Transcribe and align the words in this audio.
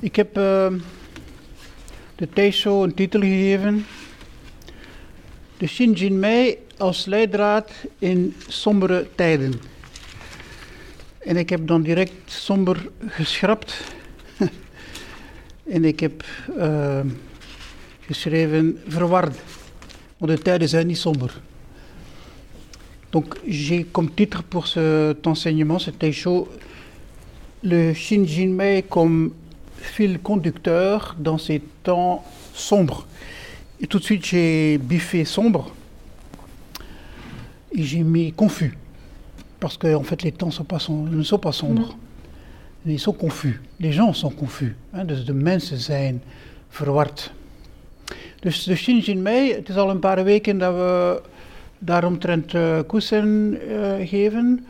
Ik 0.00 0.16
heb 0.16 0.38
uh, 0.38 0.72
de 2.16 2.28
theeshow 2.32 2.82
een 2.82 2.94
titel 2.94 3.20
gegeven. 3.20 3.86
De 5.56 5.66
Shinjin 5.66 6.18
Mei 6.18 6.58
als 6.76 7.04
leidraad 7.04 7.70
in 7.98 8.34
sombere 8.48 9.06
tijden. 9.14 9.52
En 11.18 11.36
ik 11.36 11.50
heb 11.50 11.66
dan 11.66 11.82
direct 11.82 12.12
somber 12.24 12.88
geschrapt. 13.06 13.80
en 15.74 15.84
ik 15.84 16.00
heb 16.00 16.24
uh, 16.56 17.00
geschreven 18.00 18.80
verward. 18.86 19.36
Want 20.16 20.32
de 20.32 20.38
tijden 20.38 20.68
zijn 20.68 20.86
niet 20.86 20.98
somber. 20.98 21.40
Donc 23.10 23.36
j'ai 23.46 23.86
comme 23.90 24.14
titre 24.14 24.42
pour 24.42 24.66
cet 24.66 25.26
enseignement, 25.26 25.80
c'était 25.80 26.12
chaud, 26.12 26.48
le 27.60 27.94
Shinjinmei 27.94 28.82
comme 28.88 29.30
fil 29.80 30.18
conducteur 30.18 31.16
dans 31.18 31.38
ces 31.38 31.62
temps 31.82 32.24
sombres. 32.54 33.06
Et 33.80 33.86
tout 33.86 33.98
de 33.98 34.04
suite 34.04 34.24
j'ai 34.24 34.78
biffé 34.78 35.24
sombre 35.24 35.72
et 37.72 37.82
j'ai 37.82 38.02
mis 38.02 38.32
confus. 38.32 38.76
Parce 39.60 39.76
qu'en 39.76 39.94
en 39.94 40.02
fait 40.02 40.22
les 40.22 40.32
temps 40.32 40.50
sont 40.50 40.64
pas 40.64 40.78
ne 40.88 41.22
sont 41.22 41.38
pas 41.38 41.52
sombres. 41.52 41.94
Mm. 42.84 42.90
Ils 42.90 43.00
sont 43.00 43.12
confus. 43.12 43.60
Les 43.80 43.92
gens 43.92 44.12
sont 44.12 44.30
confus. 44.30 44.74
Hein, 44.92 45.04
dus 45.04 45.24
de 45.24 45.32
mensen 45.32 45.78
zijn 45.78 46.22
verward. 46.70 47.32
Dus 48.40 48.64
de 48.64 48.76
Shinjinmei, 48.76 49.52
het 49.52 49.68
is 49.68 49.76
al 49.76 49.90
een 49.90 49.98
paar 49.98 50.24
weken 50.24 50.58
dat 50.58 50.74
we 50.74 51.22
daaromtrent 51.78 52.52
uh, 52.52 52.78
koesen 52.86 53.58
uh, 53.68 54.08
geven. 54.08 54.66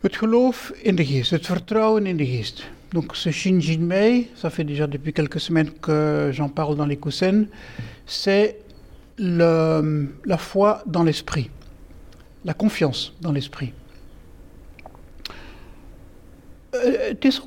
Het 0.00 0.16
geloof 0.16 0.72
in 0.82 0.94
de 0.94 1.04
geest, 1.04 1.30
het 1.30 1.46
vertrouwen 1.46 2.06
in 2.06 2.16
de 2.16 2.26
geest. 2.26 2.64
Donc 2.92 3.16
ce 3.16 3.30
Shinjin 3.30 3.80
Mei, 3.80 4.30
ça 4.36 4.50
fait 4.50 4.64
déjà 4.64 4.86
depuis 4.86 5.12
quelques 5.12 5.40
semaines 5.40 5.70
que 5.70 6.30
j'en 6.32 6.48
parle 6.48 6.76
dans 6.76 6.86
les 6.86 6.96
coussins, 6.96 7.44
c'est 8.06 8.60
la 9.18 9.82
foi 10.38 10.82
dans 10.86 11.02
l'esprit, 11.02 11.50
la 12.44 12.54
confiance 12.54 13.12
dans 13.20 13.32
l'esprit. 13.32 13.72
Het 16.72 17.24
is 17.24 17.40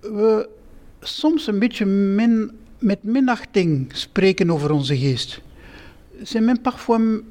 we 0.00 0.48
soms 1.00 1.46
een 1.46 1.58
beetje 1.58 1.86
min 1.86 2.50
met 2.78 3.02
minachting 3.02 3.90
spreken 3.92 4.50
over 4.50 4.70
onze 4.70 4.96
geest. 4.96 5.40
C'est 6.22 6.40
même 6.40 6.58
parfois 6.58 6.98
euh, 7.00 7.22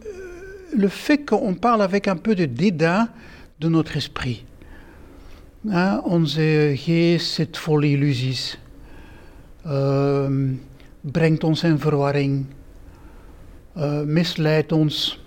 le 0.74 0.88
fait 0.88 1.26
qu'on 1.26 1.54
parle 1.54 1.82
avec 1.82 2.08
un 2.08 2.16
peu 2.16 2.36
de 2.36 2.46
dédain 2.46 3.10
de 3.58 3.70
notre 3.70 3.96
esprit. 3.96 4.44
Onze 6.04 6.72
geest 6.76 7.34
zit 7.34 7.58
vol 7.58 7.82
illusies, 7.82 8.58
uh, 9.66 10.30
brengt 11.02 11.44
ons 11.44 11.64
in 11.64 11.80
verwarring, 11.80 12.46
uh, 13.78 14.02
misleidt 14.02 14.72
ons. 14.72 15.20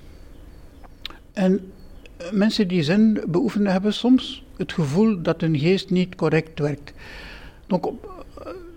En 1.33 1.61
mensen 2.33 2.69
die 2.69 2.83
zin 2.83 3.21
beoefenen 3.29 3.73
hebben 3.73 3.95
soms 3.95 4.45
het 4.57 4.73
gevoel 4.73 5.23
dat 5.23 5.41
hun 5.41 5.59
geest 5.59 5.91
niet 5.91 6.15
correct 6.15 6.59
werkt. 6.59 6.93
Donc, 7.67 7.93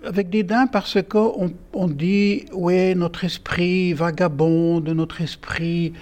avec 0.04 0.32
dédain 0.32 0.66
parce 0.66 0.98
qu'on 1.08 1.54
on 1.70 1.88
dit, 1.88 2.44
oui, 2.52 2.94
notre 2.94 3.24
esprit 3.24 3.94
vagabonde, 3.94 4.94
notre 4.94 5.22
esprit 5.22 5.92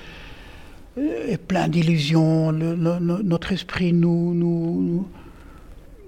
est 0.97 1.39
plein 1.39 1.69
d'illusions, 1.69 2.53
notre 2.53 3.53
esprit 3.53 3.93
nous, 3.93 4.35
nous, 4.35 5.09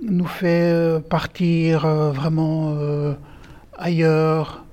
nous 0.03 0.27
fait 0.27 0.73
euh, 0.73 1.01
partir 1.01 1.85
euh, 1.85 2.13
vraiment 2.13 2.75
euh, 2.77 3.15
ailleurs. 3.77 4.65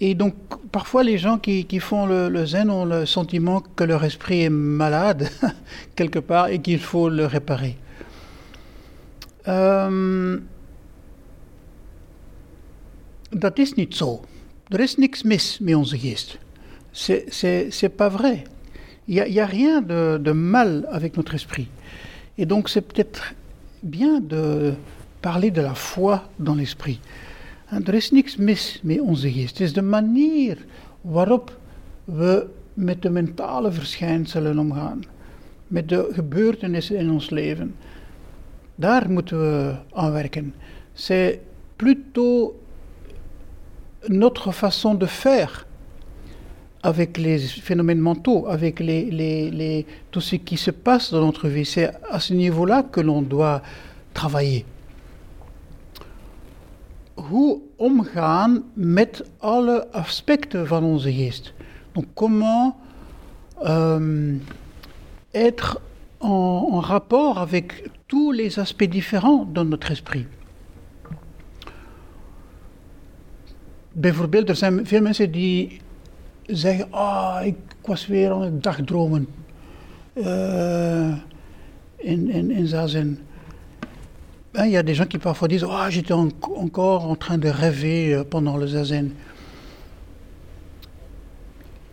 Et 0.00 0.14
donc, 0.14 0.34
parfois, 0.70 1.02
les 1.02 1.18
gens 1.18 1.38
qui, 1.38 1.64
qui 1.64 1.80
font 1.80 2.06
le, 2.06 2.46
zen 2.46 2.70
ont 2.70 2.84
le 2.84 3.06
sentiment 3.06 3.60
que 3.60 3.84
leur 3.84 4.04
esprit 4.04 4.42
est 4.42 4.50
malade, 4.50 5.28
quelque 5.96 6.20
part, 6.20 6.48
et 6.48 6.60
qu'il 6.60 6.80
faut 6.80 7.08
le 7.08 7.26
réparer. 7.26 7.76
dat 13.30 13.58
is 13.58 13.74
niet 13.74 13.96
zo. 13.96 14.20
Er 14.68 14.80
is 14.80 14.96
niks 14.96 15.22
mis 15.22 15.58
met 15.60 15.74
onze 15.74 15.98
geest. 15.98 16.38
C'est 16.92 17.96
pas 17.96 18.12
vrai. 18.12 18.44
Il 19.08 19.14
n'y 19.14 19.40
a, 19.40 19.44
a, 19.44 19.46
rien 19.46 19.80
de, 19.80 20.18
de, 20.18 20.32
mal 20.32 20.86
avec 20.90 21.16
notre 21.16 21.34
esprit. 21.34 21.68
Et 22.36 22.44
donc 22.44 22.68
c'est 22.68 22.82
peut-être 22.82 23.34
bien 23.82 24.20
de 24.20 24.74
parler 25.22 25.50
de 25.50 25.62
la 25.62 25.74
foi 25.74 26.28
dans 26.38 26.54
l'esprit. 26.54 27.00
Er 27.70 27.94
is 27.94 28.10
niks 28.10 28.36
mis 28.36 28.80
met 28.82 29.00
onze 29.00 29.32
geest. 29.32 29.58
Het 29.58 29.60
is 29.60 29.72
de 29.72 29.82
manier 29.82 30.58
waarop 31.00 31.58
we 32.04 32.46
met 32.74 33.02
de 33.02 33.10
mentale 33.10 33.72
verschijnselen 33.72 34.58
omgaan. 34.58 35.02
Met 35.66 35.88
de 35.88 36.08
gebeurtenissen 36.12 36.96
in 36.96 37.10
ons 37.10 37.30
leven. 37.30 37.74
Daar 38.74 39.10
moeten 39.10 39.38
we 39.38 39.74
aan 39.92 40.12
werken. 40.12 40.54
C'est 40.92 41.38
plutôt 41.76 42.54
notre 44.06 44.52
façon 44.52 44.98
de 44.98 45.06
faire 45.06 45.66
avec 46.82 47.16
les 47.18 47.38
phénomènes 47.38 47.98
mentaux, 47.98 48.46
avec 48.46 48.80
les, 48.80 49.10
les, 49.10 49.50
les, 49.50 49.86
tout 50.10 50.20
ce 50.20 50.36
qui 50.36 50.56
se 50.56 50.70
passe 50.70 51.10
dans 51.12 51.24
notre 51.24 51.48
vie. 51.48 51.64
C'est 51.64 51.90
à 52.10 52.20
ce 52.20 52.34
niveau-là 52.34 52.82
que 52.82 53.00
l'on 53.00 53.22
doit 53.22 53.62
travailler. 54.14 54.64
Hoe 57.14 57.60
omgaan 57.76 58.62
met 58.74 59.22
alle 59.38 59.86
aspecten 59.92 60.66
van 60.66 60.84
onze 60.84 61.12
geest. 61.12 61.52
Donc 61.92 62.04
comment 62.14 62.76
euh, 63.64 64.36
être 65.34 65.80
en, 66.20 66.80
rapport 66.80 67.38
avec 67.38 67.90
tous 68.06 68.32
les 68.32 68.58
aspects 68.58 68.88
différents 68.88 69.44
de 69.44 69.62
notre 69.62 69.90
esprit. 69.90 70.26
bijvoorbeeld, 74.00 74.48
er 74.48 74.56
zijn 74.56 74.86
veel 74.86 75.02
mensen 75.02 75.30
die 75.30 75.80
zeggen: 76.56 76.92
Ah, 76.92 77.46
ik 77.46 77.56
was 77.84 78.06
weer 78.06 78.30
aan 78.30 78.42
het 78.42 78.62
dagdromen 78.62 79.28
uh, 80.14 81.14
in, 81.96 82.30
in, 82.30 82.50
in 82.50 82.66
Zazen. 82.66 83.18
Il 84.52 84.70
y 84.70 84.76
a 84.76 84.82
des 84.82 84.96
gens 84.96 85.08
qui 85.08 85.18
parfois 85.18 85.48
disent 85.48 85.64
Ah, 85.68 85.90
j'étais 85.90 86.14
en, 86.14 86.30
encore 86.56 87.04
en 87.04 87.16
train 87.16 87.38
de 87.38 87.48
rêver 87.48 88.14
euh, 88.14 88.24
pendant 88.24 88.56
le 88.56 88.66
Zazen. 88.66 89.16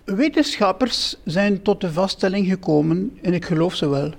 Wetenschappers 0.06 1.16
zijn 1.24 1.62
tot 1.62 1.82
de 1.82 1.92
vaststelling 1.92 2.48
gekomen, 2.48 3.18
en 3.22 3.34
ik 3.34 3.46
geloof 3.46 3.76
ze 3.76 3.88
wel. 3.90 4.12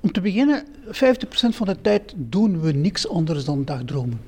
Om 0.00 0.12
te 0.12 0.20
beginnen, 0.20 0.66
50% 0.86 0.90
van 1.30 1.66
de 1.66 1.80
tijd 1.80 2.14
doen 2.16 2.60
we 2.60 2.72
niks 2.72 3.08
anders 3.08 3.44
dan 3.44 3.64
dagdromen. 3.64 4.20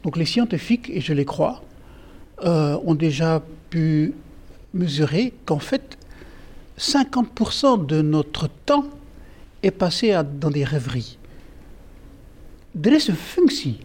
Donc 0.00 0.16
les 0.16 0.30
scientifiques, 0.30 0.96
et 0.96 1.04
je 1.04 1.14
les 1.14 1.24
crois, 1.24 1.60
euh, 2.44 2.76
ont 2.84 2.94
déjà 2.94 3.42
pu 3.70 4.14
mesurer 4.72 5.32
qu'en 5.44 5.58
fait, 5.58 5.98
50% 6.78 7.86
de 7.86 8.02
notre 8.02 8.48
temps 8.64 8.86
est 9.62 9.70
passé 9.70 10.12
à, 10.12 10.22
dans 10.22 10.50
des 10.50 10.64
rêveries. 10.64 11.18
Er 12.82 12.92
is 12.92 13.08
een 13.08 13.16
functie. 13.16 13.78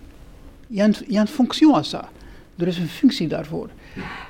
Je 0.68 0.82
hebt 0.82 1.04
een 1.08 1.28
functie 1.28 1.74
aan 1.74 1.84
ça. 1.84 2.10
Er 2.58 2.68
is 2.68 2.78
een 2.78 2.88
functie 2.88 3.28
daarvoor. 3.28 3.70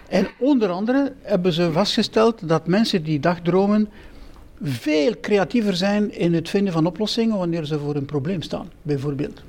En 0.10 0.28
onder 0.40 0.70
andere 0.70 1.14
hebben 1.22 1.54
ze 1.54 1.72
vastgesteld 1.72 2.48
dat 2.48 2.68
mensen 2.68 3.04
die 3.04 3.20
dagdromen 3.20 3.90
veel 4.62 5.14
creatiever 5.22 5.76
zijn 5.76 6.18
in 6.18 6.34
het 6.34 6.50
vinden 6.50 6.74
van 6.74 6.86
oplossingen 6.86 7.38
wanneer 7.38 7.66
ze 7.66 7.80
voor 7.80 7.96
een 7.96 8.06
probleem 8.06 8.42
staan, 8.42 8.70
bijvoorbeeld. 8.82 9.42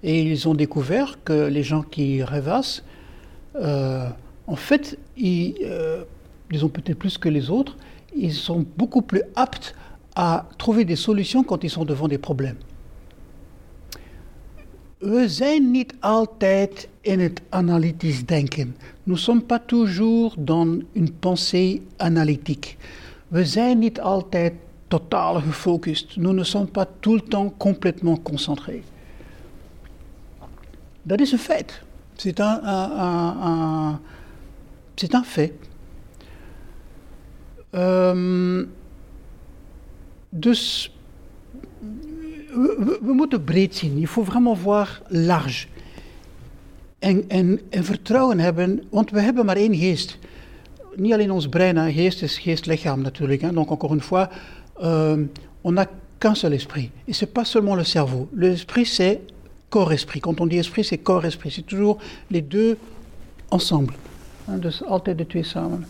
Et 0.00 0.24
ils 0.24 0.46
ont 0.46 0.58
découvert 0.58 1.18
que 1.22 1.48
les 1.50 1.68
gens 1.68 1.84
qui 1.88 2.22
rêvassent, 2.22 2.82
en 3.60 4.56
fait, 4.56 4.98
ils, 5.16 5.54
euh, 5.62 6.04
ont 6.62 6.68
peut-être 6.68 6.98
plus 6.98 7.18
que 7.18 7.28
les 7.28 7.50
autres, 7.50 7.76
ils 8.14 8.32
sont 8.32 8.64
beaucoup 8.76 9.02
plus 9.02 9.22
aptes 9.34 9.74
à 10.14 10.46
trouver 10.58 10.84
des 10.84 10.96
solutions 10.96 11.44
quand 11.44 11.62
ils 11.64 11.70
sont 11.70 11.84
devant 11.84 12.08
des 12.08 12.18
problèmes. 12.18 12.56
We 15.00 15.28
zijn 15.28 15.86
sommes 19.14 19.42
pas 19.42 19.58
toujours 19.60 20.34
dans 20.36 20.80
une 20.96 21.10
pensée 21.10 21.82
analytique. 22.00 22.78
Nous 23.30 23.40
ne 26.32 26.44
sommes 26.44 26.66
pas 26.66 26.86
tout 26.86 27.14
le 27.14 27.20
temps 27.20 27.50
complètement 27.50 28.16
concentrés. 28.16 28.82
Dat 31.02 31.20
is 31.20 31.32
een 31.32 31.38
feit. 31.38 31.82
C'est 32.20 32.40
un, 32.40 32.60
un, 32.64 34.00
fait. 35.24 35.52
Um, 37.70 38.72
dus 40.28 40.92
we, 42.50 42.98
we, 43.02 43.12
moeten 43.12 43.44
breed 43.44 43.76
zien. 43.76 44.06
Faut 44.08 44.26
vraiment 44.26 44.58
voir 44.58 45.02
large. 45.08 45.66
En, 46.98 47.28
en, 47.28 47.60
en, 47.70 47.84
vertrouwen 47.84 48.38
hebben, 48.38 48.82
want 48.90 49.10
we 49.10 49.20
hebben 49.20 49.44
maar 49.44 49.56
één 49.56 49.74
geest. 49.74 50.18
Niet 50.96 51.12
alleen 51.12 51.30
ons 51.30 51.48
brein, 51.48 51.92
geest 51.92 52.22
is. 52.22 52.38
Hein. 53.42 53.54
Donc 53.54 53.70
encore 53.70 53.92
une 53.92 54.02
fois, 54.02 54.28
euh, 54.82 55.22
on 55.60 55.76
qu'un 56.18 56.34
seul 56.34 56.52
esprit. 56.52 56.90
Et 57.06 57.12
c'est 57.12 57.32
pas 57.32 57.44
seulement 57.44 57.76
le 57.76 57.84
cerveau. 57.84 58.28
L'esprit, 58.34 58.86
c'est 58.86 59.20
corps-esprit. 59.68 60.20
Quand 60.20 60.40
on 60.40 60.46
dit 60.46 60.58
esprit, 60.58 60.84
c'est 60.84 60.98
corps-esprit. 60.98 61.50
C'est 61.50 61.66
toujours 61.66 61.98
les 62.30 62.42
deux 62.42 62.76
ensemble. 63.50 63.94
Hein, 64.48 64.60
altijd 64.86 65.18
de 65.18 65.26
twee 65.26 65.42
samen. 65.42 65.86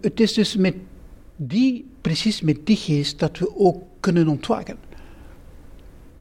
Het 0.00 0.20
is 0.20 0.32
dus 0.32 0.56
die, 1.36 1.84
precies 2.00 2.40
met 2.40 2.66
die 2.66 2.76
geest, 2.76 3.18
dat 3.18 3.38
we 3.38 3.56
ook 3.56 3.82
kunnen 4.00 4.28
ontwaken. 4.28 4.76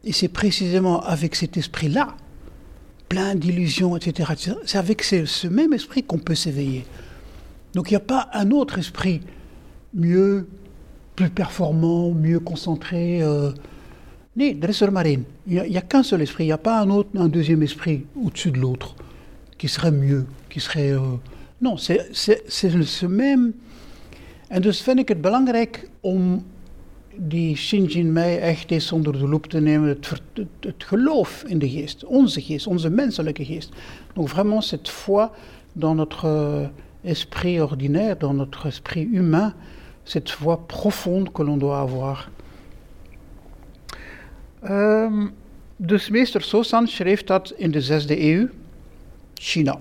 Et 0.04 0.16
c'est 0.16 0.32
précisément 0.32 1.04
avec 1.04 1.36
cet 1.36 1.58
esprit-là, 1.58 2.16
plein 3.08 3.36
d'illusions, 3.36 3.96
etc., 3.96 4.34
c'est 4.66 4.78
avec 4.78 5.04
ce, 5.04 5.26
ce, 5.26 5.48
même 5.48 5.74
esprit 5.74 6.04
qu'on 6.04 6.18
peut 6.18 6.36
s'éveiller. 6.36 6.86
Donc 7.74 7.92
il 7.92 7.94
n'y 7.94 8.02
a 8.02 8.06
pas 8.06 8.30
un 8.34 8.50
autre 8.52 8.80
esprit 8.80 9.22
mieux, 9.94 10.48
plus 11.16 11.30
performant, 11.30 12.12
mieux 12.12 12.40
concentré. 12.40 13.22
Euh... 13.22 13.52
Maar 14.34 15.06
één. 15.06 15.26
Il 15.44 15.62
n'y 15.70 15.78
a, 15.78 15.82
qu'un 15.82 16.04
seul 16.04 16.22
esprit. 16.22 16.44
Il 16.44 16.48
n'y 16.48 16.54
a 16.54 16.58
pas 16.58 16.80
un, 16.80 16.90
autre, 16.90 17.10
un 17.16 17.28
deuxième 17.28 17.64
esprit 17.64 18.06
au-dessus 18.16 18.52
de 18.52 18.60
l'autre 18.60 18.96
qui 19.58 19.68
serait 19.68 19.92
mieux, 19.92 20.26
qui 20.50 20.60
serait... 20.60 20.94
Uh... 20.94 21.20
Non, 21.62 21.78
c'est 21.78 22.14
ce 22.14 23.06
même... 23.06 23.54
En 24.52 24.62
dus 24.62 24.82
vind 24.82 25.00
ik 25.00 25.08
het 25.08 25.22
belangrijk 25.22 25.90
om 26.00 26.46
die 27.16 27.56
Shinjin 27.56 28.12
Mei 28.12 28.38
echt 28.38 28.72
eens 28.72 28.92
onder 28.92 29.14
de 29.14 29.28
loep 29.28 29.46
te 29.46 29.60
nemen, 29.60 29.90
het, 29.90 30.10
het, 30.10 30.48
het, 30.60 30.84
geloof 30.84 31.44
in 31.48 31.60
de 31.60 31.70
geest, 31.70 32.06
onze 32.06 32.42
geest, 32.42 32.68
onze 32.68 32.90
menselijke 32.90 33.46
geest. 33.46 33.70
Donc 34.14 34.30
vraiment 34.30 34.64
cette 34.64 34.92
foi 34.92 35.30
dans 35.74 35.96
notre 35.96 36.70
esprit 37.02 37.62
ordinaire, 37.62 38.18
dans 38.18 38.36
notre 38.36 38.68
esprit 38.68 39.08
humain, 39.12 39.54
cette 40.04 40.30
foi 40.30 40.58
profonde 40.68 41.32
que 41.32 41.44
l'on 41.44 41.58
doit 41.58 41.80
avoir. 41.80 42.30
Um, 44.64 45.32
dus 45.76 46.10
meester 46.10 46.42
Sosan 46.42 46.88
schreef 46.88 47.24
dat 47.24 47.54
in 47.58 47.72
de 47.72 47.82
zesde 47.82 48.22
eeuw, 48.22 48.48
China. 49.34 49.80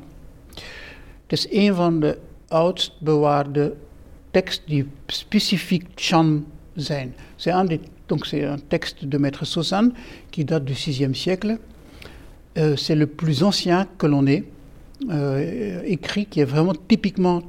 Het 1.23 1.39
is 1.39 1.47
een 1.51 1.75
van 1.75 2.01
de 2.01 2.19
oudst 2.49 3.01
bewaarde 3.01 3.77
teksten 4.31 4.69
die 4.69 4.89
specifiek 5.07 5.87
Chan 5.95 6.47
zijn. 6.75 7.15
C'est 7.37 7.53
un, 7.53 7.79
c'est 8.23 8.45
un 8.45 8.61
texte 8.69 9.09
de 9.09 9.19
Maître 9.19 9.45
Sosan 9.45 9.93
qui 10.31 10.45
date 10.45 10.65
du 10.65 10.75
6e 10.75 11.15
siècle. 11.15 11.59
Euh, 12.57 12.77
c'est 12.77 12.97
le 12.97 13.07
plus 13.07 13.43
ancien 13.43 13.87
que 13.97 14.07
l'on 14.07 14.27
ait 14.27 14.45
euh, 15.11 15.83
écrit, 15.85 16.27
qui 16.27 16.41
est 16.41 16.45
vraiment 16.45 16.75
typiquement 16.89 17.43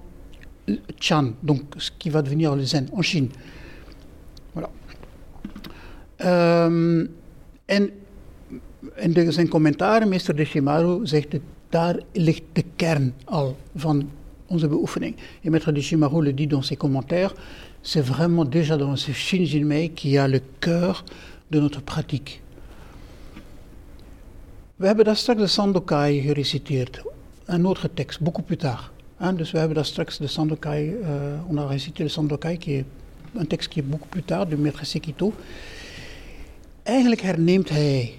Chan, 0.99 1.33
donc 1.41 1.61
ce 1.77 1.91
qui 1.97 2.09
va 2.09 2.21
devenir 2.21 2.55
le 2.55 2.63
Zen 2.63 2.87
en 2.93 3.01
Chine. 3.01 3.29
Voilà. 4.53 4.69
Um, 6.19 7.09
en 7.71 9.13
de, 9.13 9.31
zijn 9.31 9.47
commentaar, 9.47 10.07
meester 10.07 10.35
de 10.35 10.45
Shimaru 10.45 11.07
zegt 11.07 11.31
het, 11.31 11.41
daar 11.69 11.99
ligt 12.11 12.43
de 12.53 12.63
kern 12.75 13.13
al 13.23 13.57
van 13.75 14.09
onze 14.45 14.67
beoefening. 14.67 15.15
Et 15.41 15.49
maître 15.49 15.71
de 15.71 15.81
Shimaru 15.81 16.23
le 16.23 16.33
dit 16.33 16.47
dans 16.47 16.65
ses 16.65 16.77
commentaires, 16.77 17.33
c'est 17.81 18.05
vraiment 18.05 18.45
déjà 18.45 18.77
dans 18.77 18.99
ce 18.99 19.11
Shinjinmei 19.13 19.89
qui 19.89 20.17
a 20.17 20.27
le 20.27 20.41
cœur 20.59 21.03
de 21.47 21.59
notre 21.59 21.81
pratique. 21.81 22.41
We 24.75 24.87
hebben 24.87 25.05
daar 25.05 25.15
straks 25.15 25.39
de 25.39 25.47
Sandokai 25.47 26.21
gereciteerd, 26.21 27.01
un 27.45 27.65
autre 27.65 27.89
texte, 27.93 28.23
beaucoup 28.23 28.45
plus 28.45 28.57
tard. 28.57 28.91
Hein, 29.17 29.35
dus 29.35 29.51
we 29.51 29.57
hebben 29.57 29.75
daar 29.75 29.85
straks 29.85 30.17
de 30.17 30.27
Sandokai, 30.27 30.89
uh, 30.89 31.49
on 31.49 31.57
a 31.57 31.67
récité 31.67 32.03
le 32.03 32.09
Sandokai, 32.09 32.57
qui 32.57 32.73
est 32.73 32.85
un 33.39 33.47
texte 33.47 33.69
qui 33.69 33.79
est 33.79 33.89
beaucoup 33.89 34.07
plus 34.09 34.23
tard, 34.23 34.47
de 34.47 34.55
maître 34.55 34.85
Sekito. 34.85 35.33
Eigenlijk 36.83 37.21
herneemt 37.21 37.69
hij 37.69 38.13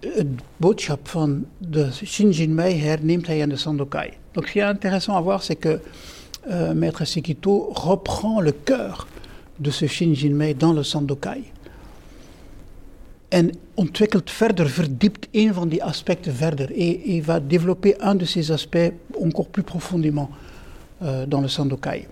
het 0.00 0.26
boodschap 0.56 1.08
van 1.08 1.46
de 1.58 1.88
Shinjinmei 2.04 2.80
herneemt 2.80 3.26
hij 3.26 3.38
in 3.38 3.48
de 3.48 3.56
Sandokai. 3.56 4.10
Donc 4.32 4.46
ce 4.46 4.52
qui 4.52 4.60
est 4.60 4.68
intéressant 4.68 5.16
à 5.16 5.22
voir, 5.22 5.42
c'est 5.42 5.58
que 5.58 5.80
euh, 6.50 6.74
Maître 6.74 7.04
Sekito 7.04 7.72
reprend 7.74 8.40
le 8.40 8.52
cœur 8.52 9.06
de 9.56 9.70
ce 9.70 9.86
Shinjinmei 9.86 10.54
dans 10.54 10.74
le 10.74 10.82
Sandokai. 10.82 11.42
En 13.28 13.50
ontwikkelt 13.74 14.30
verder, 14.30 14.68
verdiept 14.68 15.28
een 15.30 15.54
van 15.54 15.68
die 15.68 15.84
aspecten 15.84 16.34
verder. 16.34 16.70
Et, 16.70 17.24
va 17.24 17.40
développer 17.40 17.96
un 18.00 18.18
de 18.18 18.24
ces 18.24 18.50
aspects 18.50 18.92
encore 19.20 19.48
plus 19.48 19.64
profondément 19.64 20.30
euh, 21.02 21.26
dans 21.26 21.40
le 21.40 21.48
Sandokai. 21.48 22.06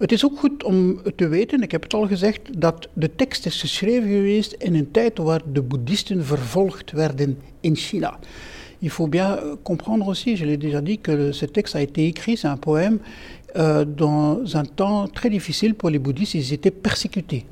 Het 0.00 0.12
is 0.12 0.24
ook 0.24 0.38
goed 0.38 0.64
om 0.64 1.00
te 1.16 1.28
weten, 1.28 1.62
ik 1.62 1.70
heb 1.70 1.82
het 1.82 1.94
al 1.94 2.06
gezegd, 2.06 2.40
dat 2.60 2.88
de 2.92 3.14
tekst 3.14 3.46
is 3.46 3.60
geschreven 3.60 4.08
geweest 4.08 4.52
in 4.52 4.74
een 4.74 4.90
tijd 4.90 5.18
waar 5.18 5.40
de 5.52 5.62
boeddhisten 5.62 6.24
vervolgd 6.24 6.90
werden 6.90 7.38
in 7.60 7.76
China. 7.76 8.18
Il 8.78 8.90
faut 8.90 9.10
bien 9.10 9.58
comprendre 9.62 10.08
aussi, 10.08 10.36
je 10.36 10.44
l'ai 10.44 10.56
déjà 10.58 10.82
dit, 10.82 11.00
que 11.00 11.32
ce 11.32 11.46
texte 11.46 11.76
a 11.76 11.80
été 11.80 12.06
écrit, 12.06 12.36
c'est 12.36 12.48
un 12.48 12.56
poème, 12.56 12.98
euh, 13.56 13.84
dans 13.96 14.56
un 14.56 14.64
temps 14.74 15.12
très 15.12 15.30
difficile 15.30 15.74
pour 15.74 15.90
les 15.90 15.98
bouddhistes, 15.98 16.34
ils 16.34 16.52
étaient 16.52 16.80
persécutés. 16.80 17.44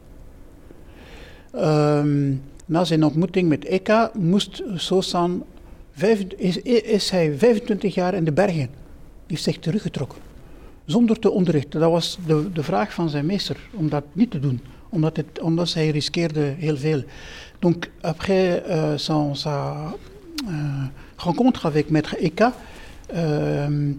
Uh, 1.55 2.35
na 2.67 2.85
zijn 2.85 3.05
ontmoeting 3.05 3.49
met 3.49 3.65
Eka 3.65 4.11
moest 4.15 4.63
Sosan, 4.75 5.45
vijf, 5.93 6.21
is, 6.37 6.57
is 6.83 7.11
hij 7.11 7.35
25 7.39 7.95
jaar 7.95 8.15
in 8.15 8.25
de 8.25 8.33
bergen, 8.33 8.69
heeft 9.27 9.43
zich 9.43 9.59
teruggetrokken 9.59 10.28
zonder 10.89 11.19
te 11.19 11.31
onderrichten. 11.31 11.81
Dat 11.81 11.91
was 11.91 12.19
de, 12.27 12.53
de 12.53 12.63
vraag 12.63 12.93
van 12.93 13.09
zijn 13.09 13.27
meester, 13.27 13.57
om 13.75 13.89
dat 13.89 14.05
niet 14.13 14.31
te 14.31 14.41
doen, 14.41 14.61
omdat, 14.89 15.17
het, 15.17 15.41
omdat 15.41 15.73
hij 15.73 15.91
riskeerde 15.91 16.55
heel 16.59 16.77
veel. 16.77 17.03
Donc, 17.59 17.91
après 18.01 18.63
euh, 18.69 18.97
sa 18.97 19.95
euh, 20.49 20.87
rencontre 21.17 21.67
avec 21.67 21.91
Maître 21.91 22.15
Eka, 22.19 22.53
euh, 23.15 23.95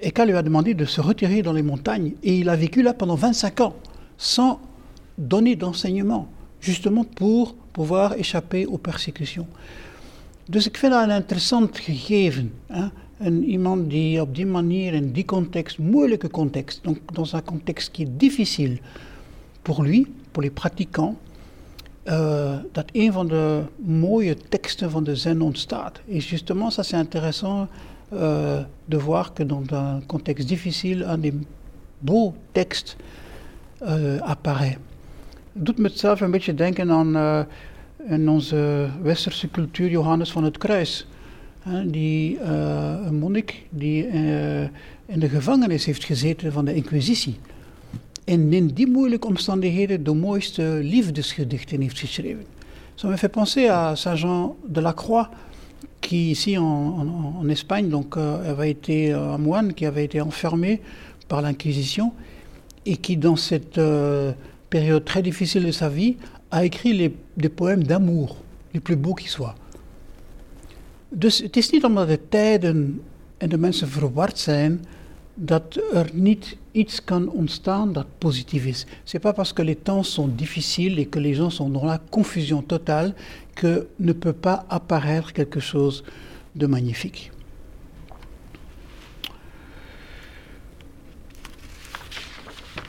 Eka 0.00 0.24
lui 0.24 0.36
a 0.36 0.42
demandé 0.42 0.74
de 0.74 0.86
se 0.86 1.00
retirer 1.00 1.42
dans 1.42 1.54
les 1.54 1.64
montagnes 1.64 2.12
et 2.22 2.38
il 2.38 2.48
a 2.48 2.56
vécu 2.56 2.82
là 2.82 2.94
pendant 2.94 3.16
25 3.16 3.60
ans 3.60 3.74
sans 4.16 4.60
donner 5.16 5.56
d'enseignement, 5.56 6.26
justement 6.60 7.04
pour 7.04 7.54
pouvoir 7.72 8.14
échapper 8.18 8.66
aux 8.66 8.78
persécutions. 8.78 9.46
Dus 10.48 10.66
ik 10.66 10.76
vind 10.76 10.92
dat 10.92 11.08
een 11.08 11.16
interessant 11.16 11.78
gegeven. 11.78 12.52
Hè? 12.66 12.88
En 13.20 13.44
iemand 13.44 13.90
die 13.90 14.20
op 14.20 14.34
die 14.34 14.46
manier, 14.46 14.94
in 14.94 15.12
die 15.12 15.24
context, 15.24 15.78
moeilijke 15.78 16.30
context, 16.30 16.84
donc 16.84 16.98
dans 17.12 17.34
un 17.34 17.42
contexte 17.44 17.92
qui 17.92 18.02
est 18.02 18.18
difficile 18.18 18.78
pour 19.62 19.82
lui, 19.82 20.06
pour 20.32 20.42
les 20.42 20.50
pratiquants, 20.50 21.16
uh, 22.04 22.58
dat 22.72 22.88
een 22.92 23.12
van 23.12 23.28
de 23.28 23.62
mooie 23.76 24.36
teksten 24.48 24.90
van 24.90 25.04
de 25.04 25.16
zen 25.16 25.40
ontstaat. 25.40 26.00
Et 26.08 26.20
justement, 26.20 26.70
ça 26.70 26.82
c'est 26.82 26.96
intéressant 26.96 27.68
uh, 28.12 28.64
de 28.84 28.98
voir 28.98 29.32
que 29.32 29.46
dans 29.46 29.62
un 29.72 30.00
contexte 30.06 30.48
difficile, 30.48 31.04
un 31.04 31.18
des 31.20 31.34
beaux 31.98 32.34
textes 32.52 32.96
uh, 33.82 34.20
apparaît. 34.20 34.78
Doet 35.52 35.78
me 35.78 35.90
zelf 35.94 36.20
een 36.20 36.30
beetje 36.30 36.54
denken 36.54 36.90
aan 36.90 37.46
in 38.08 38.28
onze 38.28 38.88
westerse 39.02 39.50
cultuur 39.50 39.90
Johannes 39.90 40.32
van 40.32 40.44
het 40.44 40.58
Kruis 40.58 41.06
die, 41.84 42.38
uh, 42.42 42.94
een 43.06 43.18
monnik 43.18 43.62
die 43.70 44.06
uh, 44.06 44.62
in 45.06 45.20
de 45.20 45.28
gevangenis 45.28 45.84
heeft 45.84 46.04
gezeten 46.04 46.52
van 46.52 46.64
de 46.64 46.74
Inquisitie. 46.74 47.36
En 48.24 48.52
in 48.52 48.66
die 48.66 48.86
moeilijke 48.86 49.26
omstandigheden 49.26 50.04
de 50.04 50.14
mooiste 50.14 50.80
liefdesgedichten 50.82 51.80
heeft 51.80 51.98
geschreven. 51.98 52.44
Ça 52.94 53.08
me 53.08 53.16
fait 53.16 53.32
penser 53.32 53.68
à 53.68 53.96
Saint 53.96 54.16
Jean 54.16 54.56
de 54.68 54.80
la 54.80 54.92
Croix, 54.92 55.30
qui 56.00 56.30
ici 56.30 56.58
en, 56.58 56.64
en, 56.64 57.34
en 57.40 57.48
Espagne 57.48 57.88
donc, 57.88 58.16
euh, 58.16 58.50
avait 58.50 58.70
été 58.70 59.12
un 59.12 59.38
moine 59.38 59.72
qui 59.72 59.86
avait 59.86 60.04
été 60.04 60.20
enfermé 60.20 60.80
par 61.26 61.40
l'Inquisition 61.40 62.12
et 62.84 62.96
qui 62.96 63.16
dans 63.16 63.36
cette 63.36 63.78
euh, 63.78 64.32
période 64.68 65.04
très 65.04 65.22
difficile 65.22 65.64
de 65.64 65.70
sa 65.72 65.88
vie 65.88 66.16
a 66.50 66.64
écrit 66.64 66.92
les, 66.92 67.14
des 67.36 67.48
poèmes 67.48 67.84
d'amour, 67.84 68.36
les 68.74 68.80
plus 68.80 68.96
beaux 68.96 69.14
qui 69.14 69.28
soient. 69.28 69.54
Dus 71.12 71.38
het 71.38 71.56
is 71.56 71.70
niet 71.70 71.84
omdat 71.84 72.08
de 72.08 72.28
tijden 72.28 73.02
en 73.36 73.48
de 73.48 73.58
mensen 73.58 73.88
verward 73.88 74.38
zijn 74.38 74.84
dat 75.34 75.80
er 75.92 76.10
niet 76.12 76.56
iets 76.72 77.04
kan 77.04 77.28
ontstaan 77.28 77.92
dat 77.92 78.06
positief 78.18 78.64
is. 78.64 78.86
C'est 79.04 79.22
pas 79.22 79.34
parce 79.34 79.52
que 79.52 79.64
les 79.64 79.82
temps 79.82 80.12
sont 80.12 80.36
difficiles 80.36 80.98
et 80.98 81.08
que 81.08 81.20
les 81.20 81.36
gens 81.36 81.54
sont 81.54 81.72
dans 81.72 81.86
la 81.86 82.00
confusion 82.10 82.66
totale 82.66 83.14
que 83.54 83.86
ne 83.96 84.12
peut 84.12 84.40
pas 84.40 84.64
apparaître 84.68 85.32
quelque 85.32 85.60
chose 85.60 86.02
de 86.52 86.68
magnifique. 86.68 87.30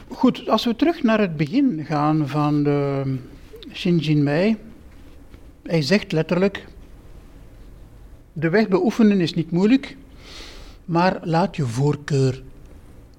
Goed, 0.09 0.49
als 0.49 0.65
we 0.65 0.75
terug 0.75 1.03
naar 1.03 1.19
het 1.19 1.37
begin 1.37 1.85
gaan 1.85 2.27
van 2.27 2.63
de 2.63 3.03
Shin 3.73 4.23
Mei. 4.23 4.57
Hij 5.63 5.81
zegt 5.81 6.11
letterlijk: 6.11 6.67
De 8.33 8.49
weg 8.49 8.67
beoefenen 8.67 9.21
is 9.21 9.33
niet 9.33 9.51
moeilijk, 9.51 9.97
maar 10.85 11.19
laat 11.23 11.55
je 11.55 11.65
voorkeur 11.65 12.43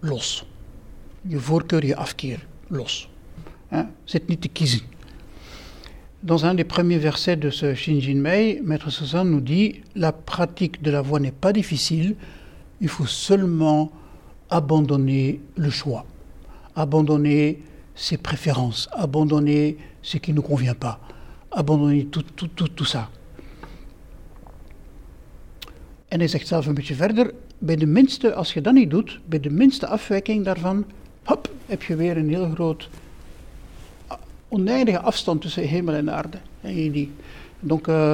los. 0.01 0.47
Je 1.23 1.39
voorkeur, 1.39 1.87
je 1.87 1.97
afkeer 1.97 2.47
los. 2.67 3.09
Hein? 3.69 3.95
Zit 4.05 4.29
niet. 4.29 4.85
Dans 6.21 6.45
un 6.45 6.55
des 6.55 6.67
premiers 6.67 7.01
versets 7.01 7.41
de 7.41 7.51
ce 7.51 7.75
Shinjin 7.75 8.21
Mei, 8.21 8.61
Maître 8.63 8.91
Sazan 8.91 9.25
nous 9.25 9.41
dit 9.41 9.83
La 9.95 10.13
pratique 10.13 10.81
de 10.81 10.91
la 10.91 11.03
voie 11.03 11.19
n'est 11.19 11.41
pas 11.41 11.53
difficile, 11.53 12.15
il 12.81 12.89
faut 12.89 13.07
seulement 13.07 13.91
abandonner 14.49 15.41
le 15.57 15.71
choix, 15.71 16.05
abandonner 16.75 17.61
ses 17.95 18.19
préférences, 18.19 18.89
abandonner 18.93 19.77
ce 20.01 20.19
qui 20.19 20.31
ne 20.31 20.37
nous 20.37 20.43
convient 20.43 20.75
pas, 20.75 21.01
abandonner 21.51 22.07
tout, 22.07 22.25
tout, 22.37 22.49
tout, 22.49 22.69
tout 22.69 22.85
ça. 22.85 23.11
En 26.13 26.19
hij 26.19 26.29
zegt 26.29 26.47
zelf 26.47 26.67
een 26.67 26.75
beetje 26.75 26.95
verder, 26.95 27.33
bij 27.59 27.77
de 27.77 27.87
minste, 27.87 28.35
als 28.35 28.53
je 28.53 28.61
dat 28.61 28.75
niet 28.75 28.91
doet, 28.91 29.21
bij 29.25 29.41
de 29.41 29.51
minste 29.51 29.87
afwijking 29.87 30.45
daarvan, 30.45 30.85
hop, 31.23 31.51
heb 31.67 31.83
je 31.83 31.97
weer 31.97 32.17
een 32.17 32.29
heel 32.29 32.51
groot, 32.51 32.89
oneindige 34.49 35.01
afstand 35.01 35.41
tussen 35.41 35.63
hemel 35.63 35.95
en 35.95 36.11
aarde. 36.11 36.39
En 36.61 36.91
die, 36.91 37.11
donc, 37.61 37.87
uh, 37.89 38.13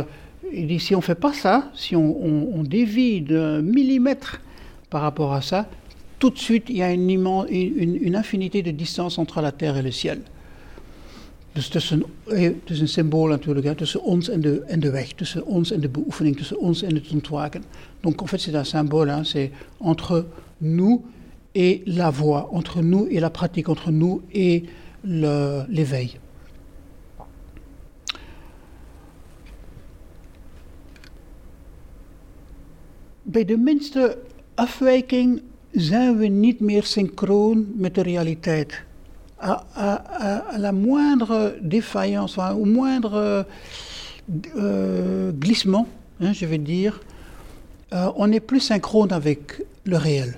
il 0.51 0.67
dit, 0.67 0.83
si 0.83 0.95
on 0.95 1.03
fait 1.03 1.19
pas 1.21 1.41
ça, 1.41 1.71
si 1.73 1.97
on, 1.97 2.23
on, 2.23 2.59
on 2.59 2.69
dévie 2.69 3.23
de 3.23 3.61
millimètres 3.65 4.41
par 4.89 5.01
rapport 5.01 5.33
à 5.33 5.41
ça, 5.41 5.69
tout 6.19 6.33
de 6.33 6.39
suite, 6.39 6.69
il 6.69 6.77
y 6.77 6.83
a 6.83 6.93
une, 6.93 7.11
une, 7.49 7.99
une 8.01 8.17
infinité 8.17 8.63
de 8.63 8.71
distance 8.71 9.19
entre 9.19 9.41
la 9.41 9.51
terre 9.51 9.77
et 9.77 9.83
le 9.83 9.91
ciel. 9.91 10.21
Dus 11.59 11.69
tussen, 11.69 12.03
het 12.25 12.71
is 12.71 12.81
een 12.81 12.89
symbool 12.89 13.27
natuurlijk, 13.27 13.67
hè, 13.67 13.75
tussen 13.75 14.03
ons 14.03 14.29
en 14.29 14.41
de, 14.41 14.61
en 14.61 14.81
de 14.81 14.91
weg, 14.91 15.13
tussen 15.13 15.47
ons 15.47 15.71
en 15.71 15.81
de 15.81 15.89
beoefening, 15.89 16.37
tussen 16.37 16.59
ons 16.59 16.83
en 16.83 16.95
het 16.95 17.11
ontwaken. 17.13 17.65
Donc 18.01 18.21
en 18.21 18.27
fait 18.29 18.41
c'est 18.41 18.55
un 18.55 18.65
symbole, 18.65 19.11
hein, 19.11 19.25
c'est 19.25 19.51
entre 19.79 20.27
nous 20.59 21.05
et 21.53 21.83
la 21.85 22.11
voie, 22.11 22.49
entre 22.53 22.83
nous 22.83 23.09
et 23.11 23.21
la 23.21 23.31
pratique, 23.31 23.69
entre 23.69 23.91
nous 23.91 24.21
et 24.33 24.69
l'éveil. 25.69 26.11
Bij 33.23 33.45
de 33.45 33.57
minste 33.57 34.19
afwijking 34.55 35.43
zijn 35.73 36.17
we 36.17 36.27
niet 36.27 36.61
meer 36.61 36.83
synchroon 36.83 37.67
met 37.77 37.95
de 37.95 38.03
realiteit. 38.03 38.87
À, 39.41 39.65
à, 39.75 39.95
à 40.55 40.59
la 40.59 40.73
moindre 40.73 41.55
défaillance, 41.61 42.37
enfin, 42.39 42.55
au 42.55 42.65
moindre 42.65 43.47
euh, 44.57 45.33
glissement, 45.33 45.87
hein, 46.21 46.33
je 46.33 46.45
vais 46.47 46.59
dire, 46.59 47.01
euh, 47.93 48.11
on 48.17 48.27
n'est 48.27 48.41
plus 48.41 48.61
synchrone 48.61 49.13
avec 49.13 49.63
le 49.85 49.97
réel. 49.97 50.35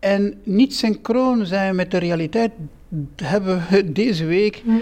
En 0.00 0.34
niet 0.44 0.74
synchroon 0.74 1.46
zijn 1.46 1.74
met 1.74 1.90
de 1.90 1.98
realiteit, 1.98 2.52
hebben 3.16 3.62
we 3.70 3.92
deze 4.02 4.24
week 4.24 4.62
mm. 4.64 4.80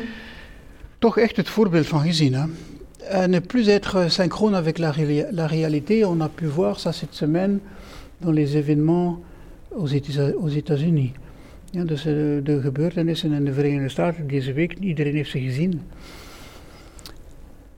toch 0.98 1.18
echt 1.18 1.36
het 1.36 1.48
voorbeeld 1.48 1.86
van 1.86 2.00
gezien. 2.00 2.34
Hè? 2.34 2.44
à 3.10 3.28
ne 3.28 3.40
plus 3.40 3.68
être 3.68 4.10
synchrone 4.10 4.54
avec 4.54 4.78
la, 4.78 4.92
la, 5.30 5.46
réalité. 5.46 6.04
On 6.04 6.20
a 6.20 6.28
pu 6.28 6.46
voir 6.46 6.80
ça 6.80 6.92
cette 6.92 7.14
semaine 7.14 7.60
dans 8.20 8.32
les 8.32 8.56
événements 8.56 9.20
aux 9.74 10.54
États-Unis. 10.54 11.12
Ja, 11.70 11.84
dus 11.84 12.02
de 12.02 12.58
gebeurtenissen 12.62 13.32
in 13.32 13.44
de 13.44 13.52
Verenigde 13.52 13.88
Staten 13.88 14.26
deze 14.26 14.52
week, 14.52 14.76
iedereen 14.80 15.14
heeft 15.14 15.30
ze 15.30 15.40
gezien. 15.40 15.80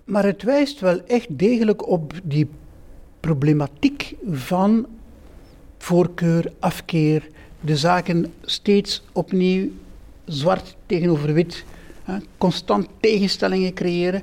Maar 0.04 0.24
het 0.24 0.42
wijst 0.42 0.80
wel 0.80 1.00
echt 1.06 1.38
degelijk 1.38 1.88
op 1.88 2.12
die 2.22 2.48
problematiek 3.20 4.14
van 4.30 4.86
voorkeur, 5.78 6.52
afkeer, 6.58 7.28
de 7.60 7.76
zaken 7.76 8.32
steeds 8.42 9.02
opnieuw 9.12 9.70
zwart 10.24 10.76
tegenover 10.86 11.32
wit, 11.32 11.64
hè, 12.02 12.16
constant 12.38 12.88
tegenstellingen 13.00 13.74
creëren. 13.74 14.22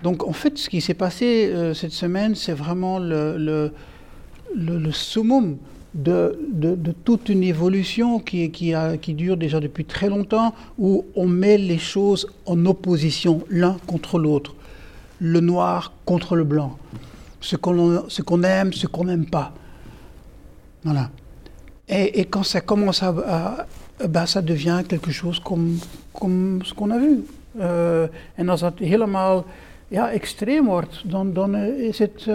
Donc 0.00 0.22
en 0.26 0.34
fait, 0.34 0.58
ce 0.58 0.68
qui 0.68 0.80
s'est 0.80 0.96
passé 0.96 1.50
euh, 1.52 1.74
cette 1.74 1.92
semaine, 1.92 2.34
c'est 2.34 2.56
vraiment 2.56 2.98
le, 2.98 3.38
le, 3.38 3.72
le, 4.54 4.78
le 4.78 4.92
summum 4.92 5.58
de, 5.94 6.94
toute 7.04 7.28
une 7.28 7.42
évolution 7.42 8.18
qui, 8.18 8.48
dure 9.08 9.36
déjà 9.36 9.60
depuis 9.60 9.84
très 9.84 10.08
longtemps, 10.08 10.54
où 10.78 11.04
on 11.14 11.26
met 11.26 11.58
les 11.58 11.78
choses 11.78 12.26
en 12.46 12.66
opposition 12.66 13.44
l'un 13.48 13.76
contre 13.86 14.18
l'autre, 14.18 14.54
le 15.20 15.40
noir 15.40 15.92
contre 16.04 16.36
le 16.36 16.44
blanc, 16.44 16.76
ce 17.40 17.56
qu'on 17.56 18.02
qu 18.08 18.44
aime, 18.44 18.72
ce 18.72 18.86
qu'on 18.86 19.04
n'aime 19.04 19.26
pas. 19.26 19.52
Voilà. 20.82 21.10
Et, 21.88 22.24
quand 22.24 22.42
ça 22.42 22.60
commence 22.60 23.02
à, 23.02 23.66
ben, 24.08 24.26
ça 24.26 24.42
devient 24.42 24.82
quelque 24.88 25.10
chose 25.10 25.38
comme, 25.40 25.78
ce 26.64 26.74
qu'on 26.74 26.90
a 26.90 26.98
vu. 26.98 27.24
En 28.36 28.48
als 28.48 28.60
dat 28.60 28.78
helemaal 28.78 29.44
ja, 29.88 30.10
extreem 30.10 30.66
wordt, 30.66 31.02
dan, 31.06 31.32
dan 31.32 31.54
is 31.56 31.98
het. 31.98 32.26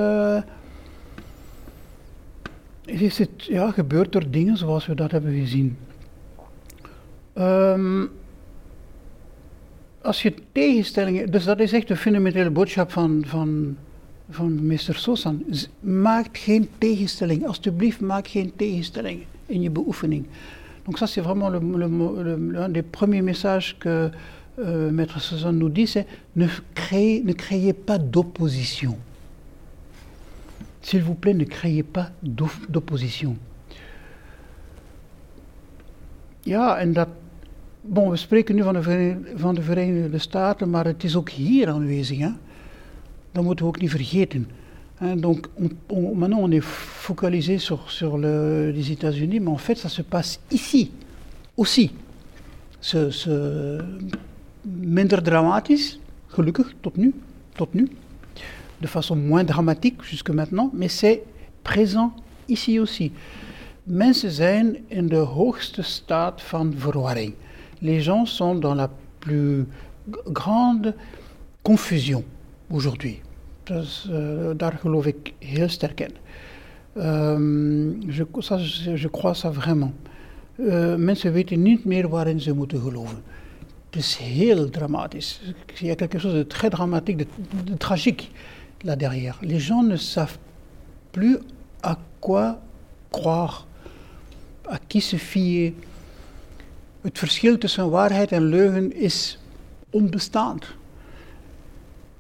Is 2.90 3.18
het 3.18 3.46
ja, 3.46 3.72
gebeurt 3.72 4.16
er 4.16 4.32
dingen 4.32 4.58
zoals 4.58 4.86
we 4.86 4.96
dat 4.96 5.12
hebben 5.12 5.34
gezien. 5.34 5.78
Um, 7.38 8.10
als 10.02 10.22
je 10.22 10.34
tegenstellingen, 10.52 11.32
dus 11.32 11.44
dat 11.44 11.60
is 11.60 11.74
echt 11.74 11.88
de 11.88 11.96
fundamentele 11.96 12.50
boodschap 12.50 12.92
van, 12.92 13.24
van, 13.26 13.78
van 14.30 14.66
Mr. 14.66 14.78
Sosan. 14.78 15.44
Maak 15.80 16.38
geen 16.38 16.70
tegenstelling, 16.78 17.48
alsjeblieft 17.48 18.00
maak 18.00 18.28
geen 18.28 18.54
tegenstelling 18.56 19.24
in 19.46 19.62
je 19.62 19.70
beoefening. 19.70 20.26
Donc 20.84 20.98
ça 20.98 21.08
c'est 21.08 21.22
vraiment 21.22 21.50
le, 21.50 21.60
le, 21.60 21.88
le, 22.24 22.58
un 22.58 22.70
des 22.70 22.84
premiers 22.84 23.22
messages 23.22 23.76
que 23.78 24.10
euh, 24.60 24.92
Maître 24.92 25.20
Sosan 25.22 25.54
nous 25.54 25.70
dit, 25.70 25.88
c'est 25.88 26.08
ne 26.36 26.48
créez, 26.74 27.22
ne 27.24 27.34
créez 27.34 27.74
pas 27.74 27.98
d'opposition. 27.98 28.98
S'il 30.82 31.04
vous 31.04 31.16
plaît, 31.16 31.34
ne 31.34 31.46
créez 31.46 31.84
pas 31.84 32.12
d'opposition. 32.70 33.38
Ja, 36.44 36.78
en 36.78 36.94
dat. 36.94 37.08
Bon, 37.82 38.10
we 38.10 38.18
spreken 38.18 38.56
nu 38.56 38.64
van 38.64 38.74
de, 38.74 38.82
Verenigde, 38.82 39.32
van 39.36 39.56
de 39.56 39.62
Verenigde 39.62 40.18
Staten, 40.18 40.70
maar 40.70 40.86
het 40.86 41.04
is 41.04 41.16
ook 41.16 41.30
hier 41.30 41.70
aanwezig. 41.70 42.18
Hè? 42.18 42.30
Dat 43.32 43.44
moeten 43.44 43.66
we 43.66 43.72
ook 43.72 43.82
niet 43.82 43.90
vergeten. 43.90 44.48
Hein, 44.96 45.22
donc, 45.22 45.50
on, 45.54 45.78
on, 45.88 46.18
maintenant, 46.18 46.42
on 46.42 46.52
est 46.52 46.66
focalisé 46.66 47.58
sur, 47.58 47.92
sur 47.92 48.18
le, 48.18 48.72
les 48.72 48.92
États-Unis, 48.92 49.40
mais 49.40 49.52
en 49.52 49.58
fait, 49.58 49.78
ça 49.78 49.90
se 49.90 50.02
passe 50.02 50.40
ici 50.50 50.92
aussi. 51.56 51.92
Ce, 52.80 53.10
ce, 53.10 53.78
minder 54.62 55.22
dramatisch, 55.22 55.98
gelukkig, 56.28 56.76
tot 56.82 56.98
nu, 56.98 57.14
tot 57.56 57.74
nu. 57.74 57.88
De 58.80 58.88
façon 58.88 59.16
moins 59.16 59.44
dramatique 59.44 60.02
jusque 60.04 60.30
maintenant, 60.30 60.72
mais 60.74 60.88
c'est 60.88 61.24
présent 61.64 62.14
ici 62.48 62.80
aussi. 62.80 63.12
Mensen 63.84 64.32
zijn 64.32 64.78
in 64.88 65.08
de 65.08 65.16
hoogste 65.16 65.82
staat 65.82 66.42
van 66.42 66.74
verwarring. 66.78 67.34
Les 67.80 68.04
gens 68.04 68.36
sont 68.36 68.60
dans 68.60 68.76
la 68.76 68.90
plus 69.20 69.66
grande 70.34 70.96
confusion 71.62 72.24
aujourd'hui. 72.70 73.22
Dus, 73.64 74.08
uh, 74.10 74.50
daar 74.58 74.78
geloof 74.80 75.06
ik 75.06 75.34
heel 75.40 75.70
sterk. 75.70 76.10
Um, 76.98 78.12
je, 78.12 78.26
ça, 78.40 78.58
crois 79.12 79.40
ça 79.40 79.52
vraiment. 79.52 79.94
Uh, 80.56 80.96
mensen 80.96 81.32
weten 81.34 81.62
niet 81.62 81.86
meer 81.86 82.10
waarin 82.10 82.40
ze 82.40 82.54
moeten 82.54 82.82
geloven. 82.82 83.24
Het 83.90 84.00
is 84.00 84.18
heel 84.18 84.70
dramatisch. 84.70 85.42
Il 85.80 85.88
y 85.88 85.92
a 85.92 85.96
quelque 85.96 86.20
chose 86.20 86.36
de 86.36 86.48
très 86.48 86.70
dramatique, 86.70 87.28
de 87.66 87.78
tragique 87.78 88.30
là 88.84 88.96
derrière. 88.96 89.38
Les 89.42 89.60
gens 89.60 89.84
ne 89.84 89.96
savent 89.96 90.38
plus 91.12 91.38
à 91.82 91.98
quoi 92.20 92.60
croire, 93.10 93.68
à 94.68 94.78
qui 94.88 95.02
se 95.02 95.18
fier. 95.18 95.74
Het 97.02 97.18
verschil 97.18 97.58
tussen 97.58 97.90
waarheid 97.90 98.32
en 98.32 98.44
leugen 98.44 98.94
is 98.96 99.40
onbestaand. 99.90 100.66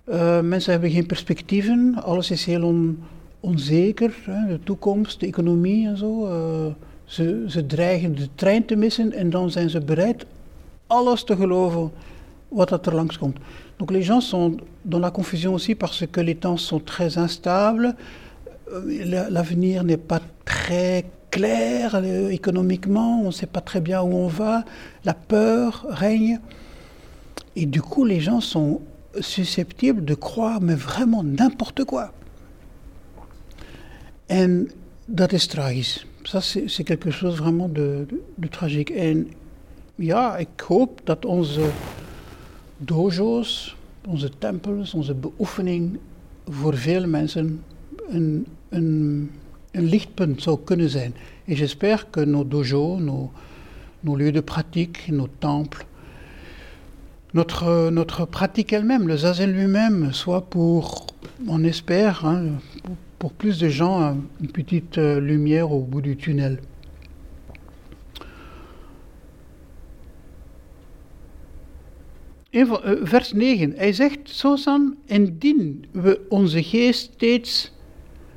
Uh, 0.10 0.42
mensen 0.42 0.72
hebben 0.72 0.92
geen 0.92 1.06
perspectieven, 1.06 1.96
alles 2.04 2.32
is 2.32 2.46
heel 2.46 2.64
on, 2.64 3.04
onzeker, 3.40 4.16
hè, 4.22 4.48
de 4.48 4.60
toekomst, 4.64 5.20
de 5.20 5.26
economie 5.26 5.88
en 5.88 5.98
zo. 5.98 6.28
Uh, 6.28 6.74
ze, 7.06 7.44
ze 7.48 7.66
dreigen 7.66 8.16
de 8.16 8.28
trein 8.36 8.66
te 8.66 8.76
missen 8.76 9.12
en 9.12 9.30
dan 9.30 9.52
zijn 9.52 9.70
ze 9.70 9.80
bereid 9.80 10.26
alles 10.88 11.24
te 11.24 11.36
geloven 11.36 11.92
wat 12.48 12.70
dat 12.70 12.86
er 12.86 12.96
langskomt. 12.96 13.38
Donc 13.80 13.92
les 13.92 14.02
gens 14.02 14.20
sont 14.22 14.58
dans 14.84 15.00
la 15.00 15.10
confusion 15.10 15.54
aussi 15.54 15.74
parce 15.74 16.06
que 16.06 16.20
les 16.20 16.36
temps 16.36 16.58
sont 16.58 16.80
très 16.80 17.18
instables, 17.18 17.96
euh, 18.72 19.28
l'avenir 19.30 19.86
n'est 19.86 19.98
pas 19.98 20.20
très 20.44 21.06
clair 21.32 21.96
euh, 21.96 22.30
économiquement, 22.30 23.22
on 23.22 23.28
ne 23.28 23.32
sait 23.32 23.48
pas 23.48 23.62
très 23.62 23.80
bien 23.80 24.02
où 24.02 24.14
on 24.14 24.28
va, 24.28 24.66
la 25.06 25.14
peur 25.14 25.86
règne. 25.90 26.40
Et 27.56 27.66
du 27.66 27.82
coup, 27.82 28.04
les 28.04 28.20
gens 28.20 28.42
sont 28.42 28.82
susceptibles 29.22 30.04
de 30.04 30.14
croire, 30.14 30.62
mais 30.62 30.76
vraiment 30.76 31.24
n'importe 31.24 31.84
quoi. 31.86 32.12
En 34.30 34.66
dat 35.08 35.34
is 35.34 35.48
tragisch. 35.48 36.06
Dat 36.32 36.56
is 36.56 36.84
quelque 36.84 37.12
chose 37.12 37.38
vraiment 37.38 37.68
de, 37.68 38.06
de, 38.38 38.48
tragique. 38.48 38.94
Dojo's, 42.80 43.76
onze 44.08 44.30
tempels, 44.38 44.94
onze 44.94 45.14
beoefening 45.14 45.98
voor 46.48 46.78
veel 46.78 47.08
mensen 47.08 47.64
een, 48.10 48.46
een, 48.70 49.32
een 49.72 49.86
lichtpunt 49.86 50.42
zou 50.42 50.60
kunnen 50.64 50.90
zijn. 50.90 51.14
Et 51.46 51.58
j'espère 51.58 52.06
que 52.10 52.26
nos 52.26 52.48
dojos, 52.48 53.00
nos, 53.00 53.30
nos 54.00 54.18
lieux 54.18 54.34
de 54.34 54.42
pratique, 54.42 55.12
nos 55.12 55.30
temples, 55.40 55.86
notre, 57.32 57.90
notre 57.92 58.26
pratique 58.26 58.74
elle-même, 58.74 59.08
le 59.08 59.18
zazen 59.18 59.52
lui-même, 59.52 60.14
soit 60.14 60.42
pour, 60.50 61.08
on 61.48 61.64
espère, 61.64 62.26
hein, 62.26 62.60
pour 63.18 63.34
plus 63.34 63.60
de 63.60 63.70
gens, 63.70 64.18
une 64.42 64.52
petite 64.52 64.98
euh, 64.98 65.20
lumière 65.20 65.72
au 65.72 65.82
bout 65.82 66.02
du 66.02 66.16
tunnel. 66.16 66.60
Vers 73.04 73.34
9. 73.34 73.74
Hij 73.76 73.94
zegt, 73.94 74.44
indien 75.06 75.86
we 75.92 76.26
onze 76.30 76.64
geest 76.64 77.12
steeds 77.14 77.72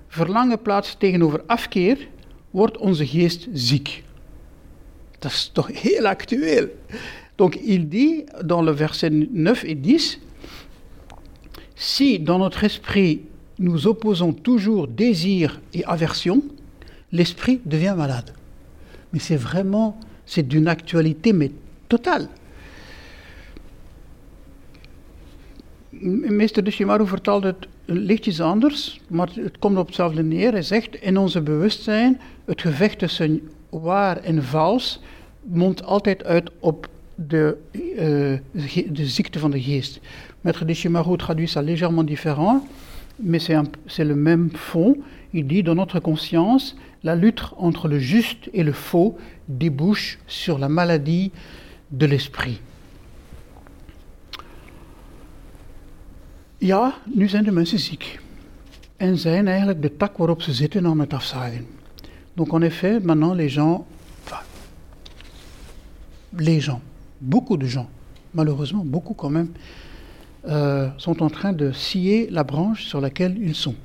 verlangen 0.08 0.62
plaatsen 0.62 0.98
tegenover 0.98 1.42
afkeer, 1.46 2.08
wordt 2.50 2.76
onze 2.76 3.06
geest 3.06 3.48
ziek. 3.52 4.02
Dat 5.18 5.30
is 5.30 5.50
toch 5.52 5.80
heel 5.82 6.06
actueel. 6.06 6.68
Donc 7.34 7.54
il 7.54 7.88
dit 7.88 8.24
dans 8.44 8.64
le 8.64 8.76
verset 8.76 9.12
9 9.30 9.64
et 9.64 9.82
10, 9.82 10.18
si 11.74 12.22
dans 12.22 12.38
notre 12.38 12.64
esprit 12.64 13.20
nous 13.56 13.86
opposons 13.86 14.32
toujours 14.32 14.88
désir 14.88 15.60
et 15.72 15.84
aversion, 15.84 16.42
l'esprit 17.10 17.60
devient 17.64 17.94
malade. 17.96 18.32
Mais 19.10 19.20
c'est 19.20 19.40
vraiment, 19.40 19.96
c'est 20.24 20.48
d'une 20.48 20.68
actualité 20.68 21.32
mais 21.32 21.50
totale. 21.88 22.28
Meester 26.02 26.64
de 26.64 26.70
Shimaru 26.70 27.06
vertaalt 27.06 27.44
het 27.44 27.66
lichtjes 27.84 28.40
anders, 28.40 29.00
maar 29.06 29.28
het 29.34 29.58
komt 29.58 29.78
op 29.78 29.86
hetzelfde 29.86 30.22
neer. 30.22 30.52
Hij 30.52 30.62
zegt, 30.62 30.94
in 30.94 31.16
onze 31.16 31.40
bewustzijn, 31.40 32.20
het 32.44 32.60
gevecht 32.60 32.98
tussen 32.98 33.40
waar 33.70 34.16
en 34.16 34.42
vals 34.42 35.00
mondt 35.42 35.84
altijd 35.84 36.24
uit 36.24 36.50
op 36.60 36.88
de, 37.14 37.56
uh, 37.72 38.38
de 38.92 39.06
ziekte 39.06 39.38
van 39.38 39.50
de 39.50 39.62
geest. 39.62 40.00
Maître 40.40 40.64
de 40.64 40.74
Shimaru 40.74 41.16
traduit 41.16 41.50
ça 41.50 41.62
légèrement 41.62 42.06
différent, 42.06 42.66
mais 43.16 43.50
c'est 43.86 44.04
le 44.04 44.14
même 44.14 44.50
fond. 44.54 44.96
Il 45.30 45.46
dit, 45.46 45.62
dans 45.62 45.76
notre 45.76 46.00
conscience, 46.00 46.74
la 47.02 47.14
lutte 47.14 47.52
entre 47.56 47.88
le 47.88 47.98
juste 47.98 48.48
et 48.52 48.64
le 48.64 48.72
faux 48.72 49.16
débouche 49.46 50.18
sur 50.26 50.58
la 50.58 50.68
maladie 50.68 51.30
de 51.90 52.06
l'esprit. 52.06 52.60
Ja, 56.64 56.94
nu 57.04 57.28
zijn 57.28 57.44
de 57.44 57.50
mensen 57.50 57.78
ziek. 57.78 58.20
En 58.96 59.18
zijn 59.18 59.48
eigenlijk 59.48 59.82
de 59.82 59.96
tak 59.96 60.16
waarop 60.16 60.42
ze 60.42 60.52
zitten 60.52 60.86
aan 60.86 61.00
het 61.00 61.12
afzagen. 61.12 61.66
Donc 62.34 62.52
en 62.52 62.62
effet, 62.62 63.04
maintenant 63.04 63.36
les 63.36 63.52
gens, 63.52 63.84
enfin, 64.24 64.42
les 66.28 66.64
gens, 66.64 66.80
beaucoup 67.18 67.60
de 67.60 67.68
gens, 67.68 67.88
malheureusement 68.30 68.90
beaucoup 68.90 69.14
quand 69.14 69.32
même, 69.32 69.52
euh, 70.44 70.90
sont 70.96 71.20
en 71.20 71.30
train 71.30 71.56
de 71.56 71.72
scier 71.72 72.30
la 72.30 72.44
branche 72.44 72.84
sur 72.84 73.00
laquelle 73.00 73.36
ils 73.38 73.56
sont. 73.56 73.76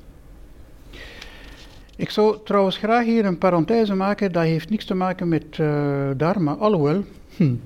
Ik 1.96 2.10
zou 2.10 2.38
trouwens 2.44 2.78
graag 2.78 3.06
hier 3.06 3.26
een 3.26 3.38
parenthèse 3.38 3.94
maken, 3.94 4.32
dat 4.32 4.44
heeft 4.44 4.70
niks 4.70 4.86
te 4.86 4.94
maken 4.94 5.28
met 5.28 5.58
uh, 5.58 6.10
dharma, 6.18 6.56
alhoewel, 6.60 7.04
hmm, 7.38 7.60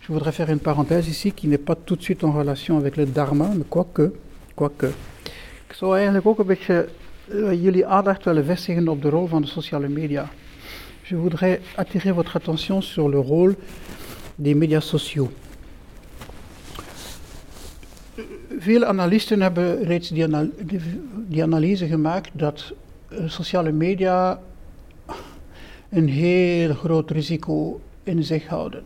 je 0.00 0.12
voudrais 0.12 0.34
faire 0.34 0.50
une 0.50 0.60
parenthèse 0.60 1.08
ici 1.08 1.32
qui 1.32 1.48
n'est 1.48 1.64
pas 1.64 1.76
tout 1.84 1.96
de 1.98 2.02
suite 2.02 2.24
en 2.24 2.32
relation 2.32 2.76
avec 2.76 2.96
le 2.96 3.12
dharma, 3.12 3.48
mais 3.54 3.68
quoique, 3.68 4.12
Ik 4.56 5.74
zou 5.74 5.94
eigenlijk 5.94 6.26
ook 6.26 6.38
een 6.38 6.46
beetje 6.46 6.88
uh, 7.28 7.62
jullie 7.62 7.86
aandacht 7.86 8.24
willen 8.24 8.44
vestigen 8.44 8.88
op 8.88 9.02
de 9.02 9.08
rol 9.08 9.26
van 9.26 9.42
de 9.42 9.48
sociale 9.48 9.88
media. 9.88 10.30
Je 11.02 11.16
voudrais 11.16 11.58
attirer 11.74 12.14
votre 12.14 12.38
attention 12.38 12.82
sur 12.82 13.08
le 13.08 13.16
rôle 13.16 13.54
des 14.34 14.54
médias 14.54 14.88
sociaux. 14.88 15.30
Veel 18.58 18.84
analisten 18.84 19.42
hebben 19.42 19.82
reeds 19.82 20.08
die, 20.08 20.24
anal 20.24 20.50
die, 20.58 20.80
die 21.28 21.42
analyse 21.42 21.86
gemaakt 21.86 22.30
dat 22.32 22.72
uh, 23.08 23.28
sociale 23.28 23.72
media 23.72 24.40
een 25.90 26.08
heel 26.08 26.74
groot 26.74 27.10
risico 27.10 27.80
in 28.02 28.24
zich 28.24 28.46
houden. 28.46 28.82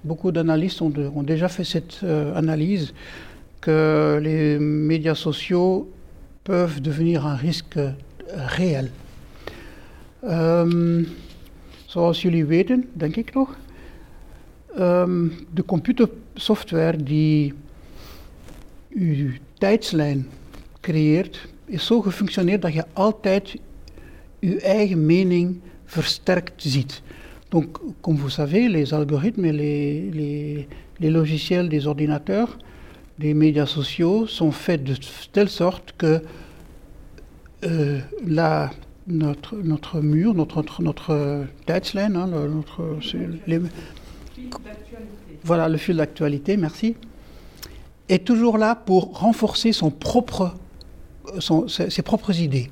Beaucoup 0.00 0.34
d'analystes 0.34 0.80
ont, 0.80 0.98
ont, 0.98 1.30
déjà 1.30 1.48
fait 1.48 1.66
cette 1.66 2.04
uh, 2.04 2.36
analyse 2.36 2.92
que 3.66 4.20
les 4.22 4.60
médias 4.60 5.16
sociaux 5.16 5.92
peuvent 6.44 6.80
devenir 6.80 7.26
un 7.26 7.34
risque 7.34 7.76
uh, 7.76 7.94
réel. 8.56 8.90
Um, 10.22 11.08
zoals 11.86 12.22
jullie 12.22 12.44
weten, 12.44 12.88
denk 12.92 13.16
ik 13.16 13.34
nog, 13.34 13.58
um, 14.78 15.32
de 15.54 15.64
computersoftware 15.64 17.02
die 17.02 17.54
uw 18.90 19.30
tijdslijn 19.58 20.28
creëert, 20.80 21.48
is 21.64 21.86
zo 21.86 22.00
gefunctioneerd 22.00 22.62
dat 22.62 22.72
je 22.72 22.84
altijd 22.92 23.56
uw 24.40 24.56
eigen 24.58 25.06
mening 25.06 25.60
versterkt 25.84 26.62
ziet. 26.62 27.02
Donc, 27.48 27.80
comme 28.00 28.18
vous 28.18 28.34
savez, 28.34 28.68
les 28.68 28.92
algorithmes 28.92 29.52
les, 29.52 30.10
les, 30.12 30.66
les 30.96 31.10
logiciels 31.10 31.68
des 31.68 31.86
ordinateurs, 31.86 32.56
des 33.18 33.34
médias 33.34 33.66
sociaux, 33.66 34.26
sont 34.26 34.52
faits 34.52 34.84
de 34.84 34.94
telle 35.32 35.48
sorte 35.48 35.94
que 35.96 36.22
euh, 37.64 38.00
la, 38.26 38.70
notre, 39.06 39.56
notre 39.56 40.00
mur, 40.00 40.34
notre, 40.34 40.56
notre, 40.56 40.82
notre 40.82 41.46
tijdslijn, 41.64 42.16
hein, 42.16 42.26
notre, 42.26 42.98
les, 43.46 43.60
voilà 45.44 45.68
le 45.68 45.76
fil 45.78 45.96
d'actualité, 45.96 46.56
merci, 46.56 46.96
est 48.08 48.24
toujours 48.24 48.58
là 48.58 48.74
pour 48.74 49.18
renforcer 49.18 49.72
son 49.72 49.90
propre, 49.90 50.54
son, 51.38 51.68
ses, 51.68 51.90
ses, 51.90 52.02
propres 52.02 52.38
idées. 52.40 52.70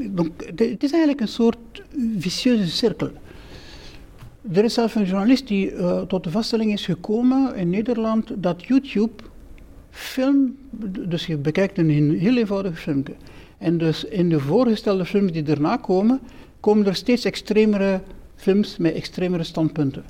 Donc 0.00 0.44
het 0.58 0.82
is 0.82 0.92
eigenlijk 0.92 1.20
een 1.20 1.28
soort 1.28 1.82
vicieuze 2.18 2.66
cirkel. 2.66 3.10
Er 4.52 4.64
is 4.64 4.74
zelf 4.74 4.94
een 4.94 5.04
journalist 5.04 5.48
die 5.48 5.72
uh, 5.72 6.00
tot 6.00 6.24
de 6.24 6.30
vaststelling 6.30 6.72
is 6.72 6.84
gekomen 6.84 7.56
in 7.56 7.70
Nederland 7.70 8.42
dat 8.42 8.64
YouTube 8.64 9.22
film, 9.94 10.56
dus 11.08 11.26
je 11.26 11.36
bekijkt 11.36 11.78
een 11.78 12.18
heel 12.18 12.36
eenvoudig 12.36 12.80
filmpje. 12.80 13.14
En 13.58 13.78
dus 13.78 14.04
in 14.04 14.28
de 14.28 14.40
voorgestelde 14.40 15.04
films 15.04 15.32
die 15.32 15.42
daarna 15.42 15.76
komen, 15.76 16.20
komen 16.60 16.86
er 16.86 16.94
steeds 16.94 17.24
extremere 17.24 18.00
films 18.36 18.76
met 18.76 18.94
extremere 18.94 19.42
standpunten. 19.42 20.04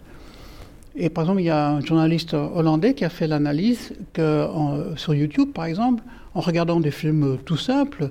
Et 0.96 1.12
par 1.12 1.24
exemple, 1.24 1.42
il 1.42 1.46
y 1.46 1.50
a 1.50 1.70
un 1.70 1.80
journaliste 1.80 2.34
hollandais 2.34 2.94
qui 2.94 3.04
a 3.04 3.10
fait 3.10 3.26
l'analyse 3.26 3.92
que 4.12 4.48
sur 4.94 5.14
YouTube, 5.14 5.52
par 5.52 5.64
exemple, 5.64 6.02
en 6.34 6.40
regardant 6.40 6.80
des 6.80 6.92
films 6.92 7.38
tout 7.44 7.56
simples, 7.56 8.10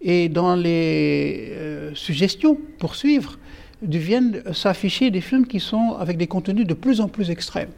et 0.00 0.28
dans 0.28 0.56
les 0.56 1.52
euh, 1.52 1.94
suggestions 1.94 2.58
pour 2.78 2.94
suivre, 2.94 3.38
viennent 3.82 4.42
s'afficher 4.52 5.10
des 5.10 5.20
films 5.20 5.46
qui 5.46 5.60
sont 5.60 5.96
avec 5.98 6.16
des 6.16 6.26
contenus 6.26 6.66
de 6.66 6.74
plus 6.74 7.00
en 7.00 7.08
plus 7.08 7.30
extrêmes. 7.30 7.70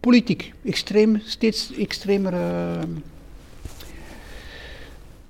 Politiek, 0.00 0.52
extreem, 0.64 1.20
steeds 1.24 1.72
extremere. 1.76 2.78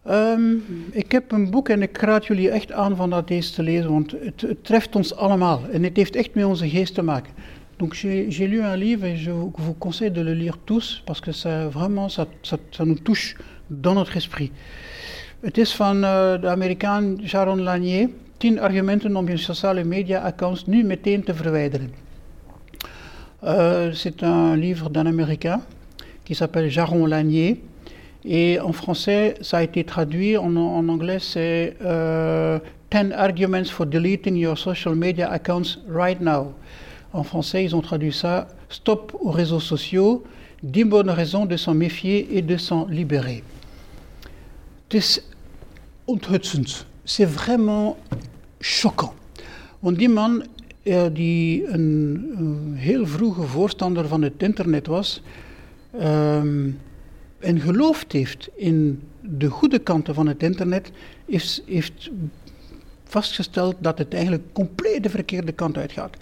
Um, 0.09 0.65
ik 0.91 1.13
heb 1.13 1.33
een 1.33 1.51
boek 1.51 1.69
en 1.69 1.83
ik 1.83 1.97
raad 1.97 2.27
jullie 2.27 2.51
echt 2.51 2.73
aan 2.73 2.97
van 2.97 3.11
dat 3.11 3.29
deze 3.29 3.53
te 3.53 3.63
lezen, 3.63 3.91
want 3.91 4.11
het, 4.11 4.41
het 4.41 4.65
treft 4.65 4.97
ons 4.97 5.15
allemaal 5.15 5.63
en 5.73 5.83
het 5.83 5.97
heeft 5.97 6.17
echt 6.17 6.35
met 6.35 6.45
onze 6.45 6.69
geest 6.69 6.95
te 6.95 7.03
maken. 7.03 7.33
Donc 7.77 7.95
j'ai 8.29 8.47
lu 8.47 8.63
un 8.63 8.77
livre 8.77 9.07
et 9.07 9.23
je 9.23 9.31
vous, 9.31 9.79
conseille 9.79 10.13
de 10.13 10.23
le 10.23 10.35
lire 10.35 10.59
tous 10.65 11.03
parce 11.05 11.21
que 11.21 11.33
ça 11.33 11.69
vraiment 11.69 12.09
ça, 12.11 12.27
ça, 12.43 12.85
nous 12.85 13.03
touche 13.03 13.37
dans 13.67 13.95
notre 13.95 14.17
esprit. 14.17 14.51
Het 15.41 15.59
is 15.59 15.75
van 15.75 15.97
uh, 15.97 16.41
de 16.41 16.49
Amerikaan 16.49 17.21
Sharon 17.25 17.63
Lanier, 17.63 18.09
10 18.37 18.61
argumenten 18.61 19.17
om 19.17 19.29
je 19.29 19.37
sociale 19.37 19.85
media-accounts 19.85 20.67
nu 20.67 20.85
meteen 20.85 21.25
te 21.25 21.35
verwijderen. 21.35 22.10
Uh, 23.43 23.93
C'est 23.95 24.23
un 24.23 24.55
livre 24.55 24.91
d'un 24.91 25.07
Américain 25.07 25.63
qui 26.25 26.35
s'appelle 26.35 26.69
Jaron 26.69 27.07
Lanier. 27.07 27.63
Et 28.25 28.61
en 28.61 28.73
français, 28.73 29.35
ça 29.41 29.59
a 29.59 29.63
été 29.63 29.83
traduit. 29.85 30.37
En, 30.37 30.55
en 30.57 30.87
anglais, 30.89 31.19
c'est 31.21 31.77
euh, 31.83 32.59
10 32.91 33.13
arguments 33.13 33.65
for 33.65 33.87
deleting 33.87 34.37
your 34.37 34.59
social 34.59 34.95
media 34.95 35.31
accounts 35.31 35.79
right 35.89 36.21
now. 36.21 36.53
En 37.15 37.23
français, 37.23 37.65
ils 37.65 37.75
ont 37.75 37.81
traduit 37.81 38.13
ça 38.13 38.47
Stop 38.69 39.17
aux 39.19 39.31
réseaux 39.31 39.59
sociaux, 39.59 40.23
10 40.63 40.85
bonnes 40.85 41.11
raisons 41.11 41.47
de 41.47 41.57
s'en 41.57 41.75
méfier 41.75 42.37
et 42.37 42.43
de 42.43 42.57
s'en 42.59 42.87
libérer. 42.87 43.43
C'est 47.07 47.25
vraiment 47.25 47.97
choquant. 48.61 49.15
Die 49.83 50.09
man, 50.09 50.45
uh, 50.83 51.03
die 51.13 51.67
een, 51.69 52.75
heel 52.77 53.07
vroege 53.07 53.43
voorstander 53.43 54.09
van 54.09 54.23
het 54.23 54.43
internet 54.43 54.87
was, 54.87 55.23
um, 56.03 56.79
en 57.39 57.61
geloofd 57.61 58.13
heeft 58.13 58.49
in 58.55 59.03
de 59.21 59.49
goede 59.49 59.79
kanten 59.79 60.15
van 60.15 60.27
het 60.27 60.43
internet, 60.43 60.91
is, 61.25 61.63
heeft 61.67 62.11
vastgesteld 63.05 63.77
dat 63.79 63.99
het 63.99 64.15
eigenlijk 64.15 64.43
compleet 64.53 65.03
de 65.03 65.11
verkeerde 65.11 65.53
kant 65.53 65.77
uitgaat. 65.77 66.17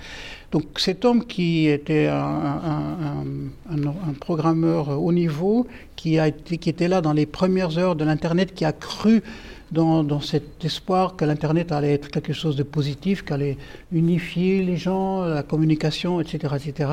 Donc 0.49 0.79
cet 0.79 1.05
homme 1.05 1.27
qui 1.27 1.69
était 1.69 2.09
un, 2.09 3.53
un, 3.71 4.15
programmeur 4.19 4.89
au 4.89 5.13
niveau, 5.13 5.67
qui, 5.95 6.19
a 6.19 6.27
été, 6.27 6.57
qui 6.57 6.71
était 6.71 6.89
là 6.89 7.01
dans 7.03 7.15
les 7.15 7.27
premières 7.27 7.77
heures 7.77 7.97
de 7.97 8.05
l'Internet, 8.05 8.55
qui 8.55 8.65
a 8.65 8.73
cru 8.73 9.23
dans, 9.71 10.21
cet 10.21 10.65
espoir 10.65 11.17
que 11.17 11.25
l'Internet 11.25 11.73
allait 11.73 11.93
être 11.93 12.09
quelque 12.11 12.33
chose 12.33 12.57
de 12.57 12.63
positif, 12.63 13.23
qu'allait 13.23 13.57
unifier 13.93 14.63
les 14.63 14.77
gens, 14.77 15.25
la 15.25 15.43
communication, 15.43 16.21
etc., 16.21 16.55
etc. 16.57 16.91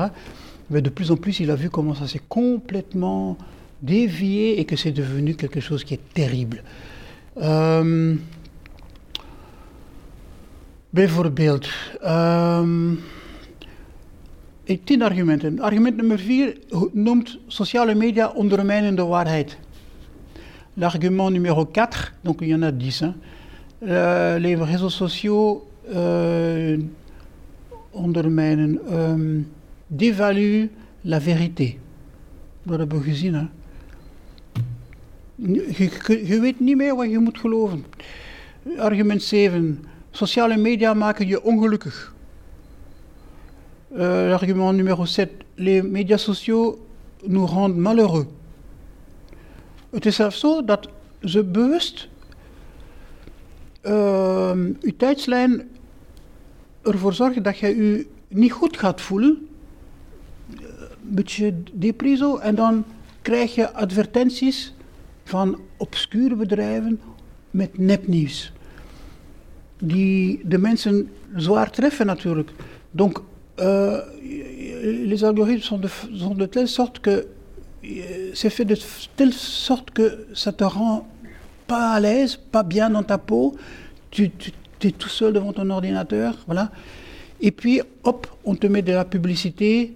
Mais 0.70 0.82
de 0.82 0.90
plus 0.90 1.10
en 1.10 1.16
plus, 1.16 1.40
il 1.40 1.50
a 1.50 1.54
vu 1.54 1.70
comment 1.70 1.94
ça 1.94 2.06
s'est 2.06 2.22
complètement 2.28 3.36
dévié 3.82 4.60
et 4.60 4.64
que 4.64 4.76
c'est 4.76 4.92
devenu 4.92 5.34
quelque 5.34 5.60
chose 5.60 5.84
qui 5.84 5.94
est 5.94 6.14
terrible. 6.14 6.62
Um, 7.36 8.20
bijvoorbeeld, 10.92 11.66
um, 12.02 12.98
tien 14.84 15.02
argumenten. 15.02 15.60
Argument 15.60 15.96
nummer 15.96 16.16
vier 16.16 16.54
noemt 16.92 17.38
sociale 17.46 17.94
media 17.94 18.32
ondermijnende 18.34 19.04
waarheid. 19.04 19.56
L'argument 20.76 21.30
numéro 21.30 21.64
4, 21.64 22.14
donc 22.22 22.38
il 22.42 22.48
y 22.48 22.54
en 22.54 22.62
a 22.62 22.70
10, 22.70 23.02
hein, 23.02 23.14
euh, 23.82 24.38
les 24.38 24.56
réseaux 24.56 24.90
sociaux 24.90 25.66
euh, 25.94 26.76
ondermijnen, 27.94 28.78
euh, 28.90 29.40
dévaluent 29.90 30.70
la 31.04 31.18
vérité. 31.18 31.78
Dat 32.66 32.78
hebben 32.78 32.98
we 32.98 33.04
gezien. 33.04 33.34
Hè? 33.34 33.46
Je, 35.36 35.90
je, 36.06 36.26
je, 36.26 36.40
weet 36.40 36.60
niet 36.60 36.76
meer 36.76 36.96
wat 36.96 37.10
je 37.10 37.18
moet 37.18 37.38
geloven. 37.38 37.84
Argument 38.78 39.22
7. 39.22 39.84
Sociale 40.10 40.56
media 40.56 40.94
maken 40.94 41.26
je 41.26 41.42
ongelukkig. 41.42 42.14
Uh, 43.92 43.98
L'argument 44.28 44.72
numéro 44.72 45.04
7. 45.04 45.30
Les 45.54 45.82
médias 45.82 46.18
sociaux 46.18 46.78
nous 47.24 47.46
rendent 47.46 47.76
malheureux. 47.76 48.26
Het 49.90 50.06
is 50.06 50.14
zelfs 50.14 50.40
zo 50.40 50.64
dat 50.64 50.88
ze 51.22 51.44
bewust 51.44 52.08
uh, 53.82 54.50
uw 54.80 54.96
tijdslijn 54.96 55.68
ervoor 56.82 57.12
zorgen 57.12 57.42
dat 57.42 57.58
je 57.58 57.66
je 57.66 58.06
niet 58.28 58.52
goed 58.52 58.76
gaat 58.76 59.00
voelen. 59.00 59.48
Een 60.50 61.14
beetje 61.14 61.54
depreso. 61.72 62.36
En 62.36 62.54
dan 62.54 62.84
krijg 63.22 63.54
je 63.54 63.72
advertenties 63.72 64.74
van 65.24 65.60
obscure 65.76 66.34
bedrijven 66.34 67.00
met 67.50 67.78
nepnieuws. 67.78 68.52
Die 69.78 70.40
de 70.44 70.58
mensen 70.58 71.10
zwaar 71.36 71.70
treffen 71.70 72.06
natuurlijk. 72.06 72.50
Donc, 72.90 73.22
euh, 73.54 73.98
les 74.82 75.22
algorithmes 75.22 75.64
sont 75.64 75.82
de, 75.82 75.88
sont 76.12 76.38
de 76.38 76.48
telle 76.48 76.66
sorte 76.66 77.00
que 77.00 77.26
c'est 78.34 78.50
fait 78.50 78.64
de 78.64 78.76
telle 79.16 79.32
sorte 79.32 79.90
que 79.90 80.26
ça 80.34 80.52
te 80.52 80.64
rend 80.64 81.06
pas 81.66 81.90
à 81.90 82.00
l'aise, 82.00 82.36
pas 82.36 82.62
bien 82.62 82.90
dans 82.90 83.02
ta 83.02 83.18
peau. 83.18 83.56
Tu, 84.10 84.30
es 84.82 84.90
tout 84.90 85.08
seul 85.08 85.32
devant 85.32 85.52
ton 85.52 85.68
ordinateur, 85.70 86.36
voilà. 86.46 86.70
Et 87.40 87.50
puis, 87.50 87.80
hop, 88.04 88.26
on 88.44 88.54
te 88.54 88.66
met 88.66 88.82
de 88.82 88.92
la 88.92 89.04
publicité 89.04 89.94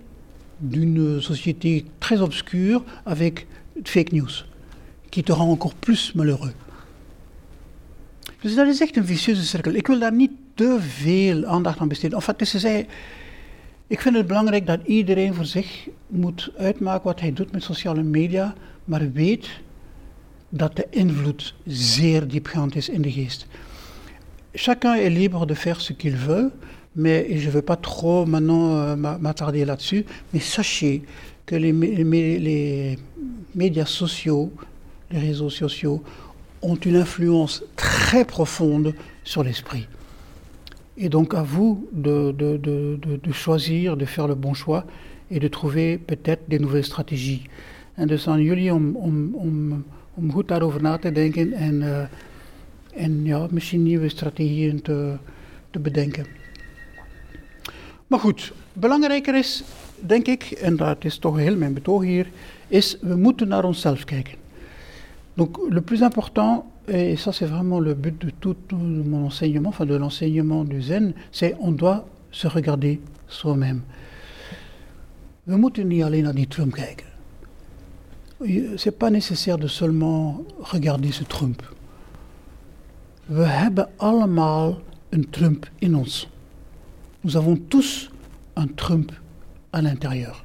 d'une 0.60 1.20
société 1.20 1.86
très 2.00 2.20
obscure 2.20 2.84
avec 3.06 3.46
fake 3.84 4.12
news, 4.12 4.44
qui 5.10 5.22
te 5.22 5.32
rend 5.32 5.50
encore 5.50 5.74
plus 5.74 6.14
malheureux. 6.14 6.52
Dus 8.42 8.54
dat 8.54 8.68
is 8.68 8.80
echt 8.80 8.96
een 8.96 9.06
vicieuze 9.06 9.44
cirkel. 9.44 9.74
Ik 9.74 9.86
wil 9.86 9.98
daar 9.98 10.12
niet 10.12 10.30
te 10.54 10.78
veel 10.80 11.44
aandacht 11.44 11.78
aan 11.78 11.88
besteden. 11.88 12.16
Enfin, 12.16 12.34
het 12.36 12.86
ik 13.90 14.00
vind 14.00 14.16
het 14.16 14.26
belangrijk 14.26 14.66
dat 14.66 14.80
iedereen 14.84 15.34
voor 15.34 15.44
zich 15.44 15.88
moet 16.06 16.50
uitmaken 16.56 17.04
wat 17.04 17.20
hij 17.20 17.32
doet 17.32 17.52
met 17.52 17.62
sociale 17.62 18.02
media, 18.02 18.54
maar 18.84 19.12
weet 19.12 19.48
dat 20.48 20.76
de 20.76 20.86
invloed 20.90 21.54
zeer 21.66 22.28
diepgaand 22.28 22.76
is 22.76 22.88
in 22.88 23.02
de 23.02 23.12
geest. 23.12 23.46
Chacun 24.52 24.94
est 24.94 25.12
libre 25.16 25.46
de 25.46 25.54
faire 25.54 25.80
ce 25.80 25.92
qu'il 25.92 26.16
veut, 26.16 26.50
mais 26.92 27.40
je 27.40 27.46
ne 27.46 27.50
veux 27.50 27.64
pas 27.64 27.80
trop 27.80 28.26
maintenant 28.26 28.76
euh, 28.76 29.18
m'attarder 29.18 29.64
là-dessus, 29.64 30.04
mais 30.30 30.42
sachez 30.42 31.02
que 31.44 31.56
les, 31.56 31.72
les, 31.72 32.38
les, 32.38 32.98
médias 33.54 33.88
sociaux, 33.88 34.52
les 35.10 35.18
réseaux 35.18 35.50
sociaux, 35.50 36.02
ont 36.62 36.78
une 36.84 36.96
influence 36.96 37.64
très 37.74 38.24
profonde 38.24 38.94
sur 39.24 39.42
l'esprit. 39.42 39.86
Et 41.02 41.08
donc 41.08 41.32
à 41.32 41.42
vous 41.42 41.88
de, 41.92 42.30
de, 42.32 42.58
de, 42.58 42.98
de, 43.22 43.32
choisir, 43.32 43.96
de 43.96 44.04
faire 44.04 44.28
le 44.28 44.34
bon 44.34 44.52
choix 44.52 44.84
et 45.30 45.40
de 45.40 45.48
trouver 45.48 45.96
peut-être 45.96 46.42
des 46.46 46.58
nouvelles 46.58 46.84
stratégies. 46.84 47.42
En 47.96 48.06
dus 48.06 48.28
aan 48.28 48.42
jullie 48.42 48.72
om, 48.72 48.96
om, 48.96 49.34
om, 49.34 49.84
om 50.14 50.32
goed 50.32 50.48
daarover 50.48 50.82
na 50.82 50.98
te 50.98 51.12
denken 51.12 51.52
en, 51.52 51.74
uh, 51.82 52.02
en 52.90 53.24
ja, 53.24 53.46
misschien 53.50 53.82
nieuwe 53.82 54.08
strategieën 54.08 54.82
te, 54.82 55.16
te 55.70 55.78
bedenken. 55.78 56.26
Maar 58.06 58.20
goed, 58.20 58.52
belangrijker 58.72 59.34
is, 59.34 59.62
denk 59.94 60.26
ik, 60.26 60.42
en 60.42 60.76
dat 60.76 61.04
is 61.04 61.18
toch 61.18 61.36
heel 61.36 61.56
mijn 61.56 61.74
betoog 61.74 62.02
hier, 62.02 62.30
is 62.68 62.96
we 63.00 63.16
moeten 63.16 63.48
naar 63.48 63.64
onszelf 63.64 64.04
kijken. 64.04 64.34
Donc 65.34 65.58
le 65.68 65.80
plus 65.80 66.00
important, 66.00 66.62
et 66.90 67.16
ça 67.16 67.32
c'est 67.32 67.46
vraiment 67.46 67.80
le 67.80 67.94
but 67.94 68.20
de 68.20 68.30
tout 68.30 68.56
mon 68.72 69.26
enseignement, 69.26 69.68
enfin 69.70 69.86
de 69.86 69.94
l'enseignement 69.94 70.64
du 70.64 70.82
zen, 70.82 71.14
c'est 71.32 71.56
on 71.60 71.72
doit 71.72 72.06
se 72.32 72.48
regarder 72.48 73.00
soi-même. 73.28 73.82
We 75.46 75.56
moeten. 75.56 75.88
C'est 78.76 78.98
pas 78.98 79.10
nécessaire 79.10 79.58
de 79.58 79.66
seulement 79.68 80.42
regarder 80.60 81.12
ce 81.12 81.24
Trump. 81.24 81.62
We 83.28 83.48
Trump 85.32 85.66
in. 85.82 86.02
Nous 87.24 87.36
avons 87.36 87.56
tous 87.56 88.10
un 88.56 88.66
Trump 88.66 89.12
à 89.72 89.82
l'intérieur. 89.82 90.44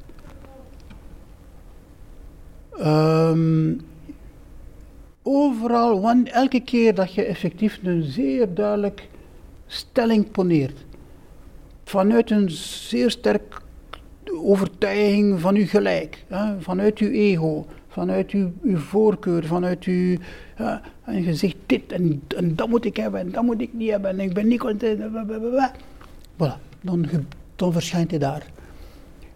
Um, 2.80 3.78
overal, 5.26 6.10
elke 6.24 6.60
keer 6.60 6.96
dat 6.96 7.14
je 7.14 7.24
effectief 7.24 7.80
een 7.84 8.04
zeer 8.04 8.54
duidelijk 8.54 9.10
stelling 9.68 10.32
poneert, 10.32 10.86
vanuit 11.84 12.32
een 12.32 12.50
zeer 12.50 13.12
sterk 13.12 13.62
overtuiging 14.34 15.40
van 15.40 15.56
uw 15.56 15.68
gelijk, 15.68 16.26
hè, 16.28 16.62
vanuit 16.62 16.98
uw 16.98 17.10
ego, 17.10 17.66
vanuit 17.88 18.32
uw, 18.32 18.52
voorkeur, 18.78 19.46
vanuit 19.46 19.84
uw. 19.84 20.18
En 21.04 21.24
je 21.24 21.34
zegt 21.34 21.56
dit 21.66 21.92
en, 21.92 22.22
en, 22.36 22.56
dat 22.56 22.68
moet 22.68 22.86
ik 22.86 22.96
hebben 22.96 23.20
en 23.20 23.32
dat 23.32 23.44
moet 23.44 23.62
ik 23.62 23.74
niet 23.74 23.90
hebben 23.90 24.10
en 24.12 24.20
ik 24.20 24.34
ben 24.34 24.48
niet 24.48 24.60
content. 24.60 25.02
Voilà, 26.38 26.60
dan, 26.82 27.06
dan 27.56 27.72
verschijnt 27.72 28.10
hij 28.10 28.20
daar. 28.20 28.46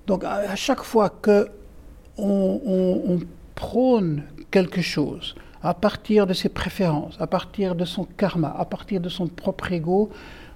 Donc 0.05 0.23
à 0.23 0.55
chaque 0.55 0.85
fois 0.85 1.09
que 1.21 1.49
on, 2.15 2.59
on, 2.63 3.01
on 3.03 3.27
prône 3.53 4.23
quelque 4.49 4.81
chose, 4.81 5.35
à 5.61 5.73
partir 5.73 6.25
de 6.25 6.33
ses 6.33 6.49
préférences, 6.49 7.15
à 7.19 7.27
partir 7.27 7.75
de 7.75 7.85
son 7.85 8.05
karma, 8.05 8.55
à 8.57 8.65
partir 8.65 9.01
de 9.01 9.09
son 9.09 9.27
propre 9.27 9.71
ego. 9.71 10.09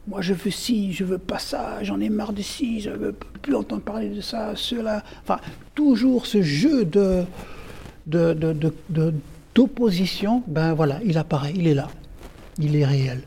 Moi, 0.08 0.22
je 0.22 0.34
veux 0.34 0.52
ci, 0.52 0.92
je 0.92 1.04
veux 1.04 1.18
pas 1.18 1.40
ça, 1.40 1.82
j'en 1.82 2.00
ai 2.00 2.10
marre 2.10 2.34
de 2.34 2.42
ci, 2.42 2.82
je 2.82 2.90
veux 2.90 3.14
plus 3.42 3.56
entendre 3.56 3.82
parler 3.82 4.10
de 4.10 4.22
ça, 4.22 4.54
cela. 4.56 5.04
Enfin, 5.22 5.40
toujours 5.76 6.26
ce 6.26 6.42
jeu 6.42 6.84
de, 6.84 7.24
de, 8.08 8.34
de, 8.34 9.14
d'opposition, 9.56 10.44
ben 10.48 10.74
voilà, 10.74 11.00
il 11.06 11.18
apparaît, 11.18 11.54
il 11.56 11.68
est 11.68 11.74
là, 11.74 11.88
il 12.58 12.76
est 12.76 12.86
réel. 12.86 13.24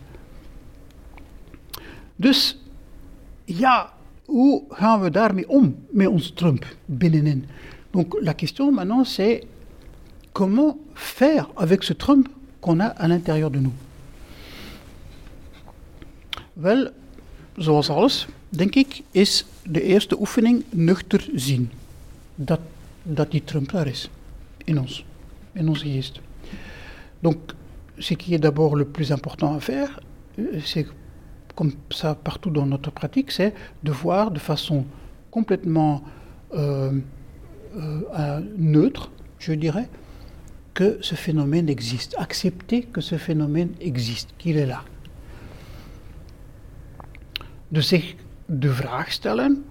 Dus 2.17 2.59
ja, 3.45 3.93
hoe 4.27 4.65
gaan 4.69 5.01
we 5.01 5.11
daarmee 5.11 5.49
om, 5.49 5.77
met 5.91 6.07
ons 6.07 6.33
Trump 6.35 6.65
binnenin 6.87 7.45
Donc 7.91 8.17
la 8.21 8.35
question 8.35 8.73
maintenant 8.73 9.05
c'est 9.05 9.47
comment 10.37 10.77
faire 10.95 11.49
avec 11.57 11.83
ce 11.83 11.95
Trump 11.95 12.29
qu'on 12.61 12.79
a 12.79 12.89
à 12.89 13.09
l'intérieur 13.09 13.51
de 13.51 13.59
nous 13.59 13.73
Wel, 16.57 16.93
zoals 17.59 17.91
alles, 17.91 18.27
denk 18.49 18.75
ik, 18.75 19.03
is 19.13 19.47
de 19.63 19.83
eerste 19.83 20.21
oefening 20.21 20.65
nuchter 20.71 21.29
zien. 21.35 21.71
Dat, 22.35 22.61
dat 23.03 23.31
die 23.31 23.45
Trump 23.45 23.73
daar 23.73 23.87
is. 23.87 24.11
In 24.65 24.79
ons. 24.79 25.05
In 25.53 25.69
onze 25.69 25.85
geest. 25.85 26.21
Donc, 27.21 27.37
ce 27.99 28.15
qui 28.15 28.35
est 28.35 28.43
d'abord 28.43 28.77
le 28.77 28.85
plus 28.85 29.11
important 29.11 29.55
à 29.55 29.61
faire, 29.61 30.01
euh, 30.39 30.61
c'est 30.63 30.87
comme 31.55 31.73
ça 31.89 32.15
partout 32.15 32.51
dans 32.51 32.67
notre 32.67 32.91
pratique, 32.91 33.31
c'est 33.31 33.55
de 33.83 33.93
voir 33.93 34.31
de 34.31 34.39
façon 34.39 34.85
complètement 35.31 36.03
euh, 36.53 36.93
euh, 37.75 38.41
neutre, 38.59 39.11
je 39.39 39.55
dirais, 39.55 39.89
que 40.77 40.99
ce 41.01 41.15
phénomène 41.15 41.69
existe. 41.71 42.15
Accepter 42.19 42.83
que 42.83 43.01
ce 43.01 43.17
phénomène 43.17 43.71
existe, 43.81 44.29
qu'il 44.39 44.59
est 44.59 44.67
là. 44.67 44.85
De 47.71 47.81
zich 47.81 48.17
de 48.47 48.69
vraag 48.69 49.11
stellen, 49.11 49.65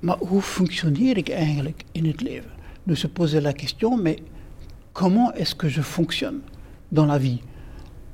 maar 0.00 0.16
hoe 0.18 0.42
functioneer 0.42 1.16
ik 1.16 1.28
eigenlijk 1.28 1.82
in 1.92 2.06
het 2.06 2.20
leven? 2.20 2.50
De 2.82 2.94
se 2.94 3.08
poser 3.08 3.42
la 3.42 3.52
question, 3.52 3.96
mais 3.96 4.18
comment 4.92 5.32
est-ce 5.34 5.54
que 5.54 5.68
je 5.68 5.82
fonctionne 5.82 6.40
dans 6.88 7.06
la 7.06 7.18
vie? 7.18 7.40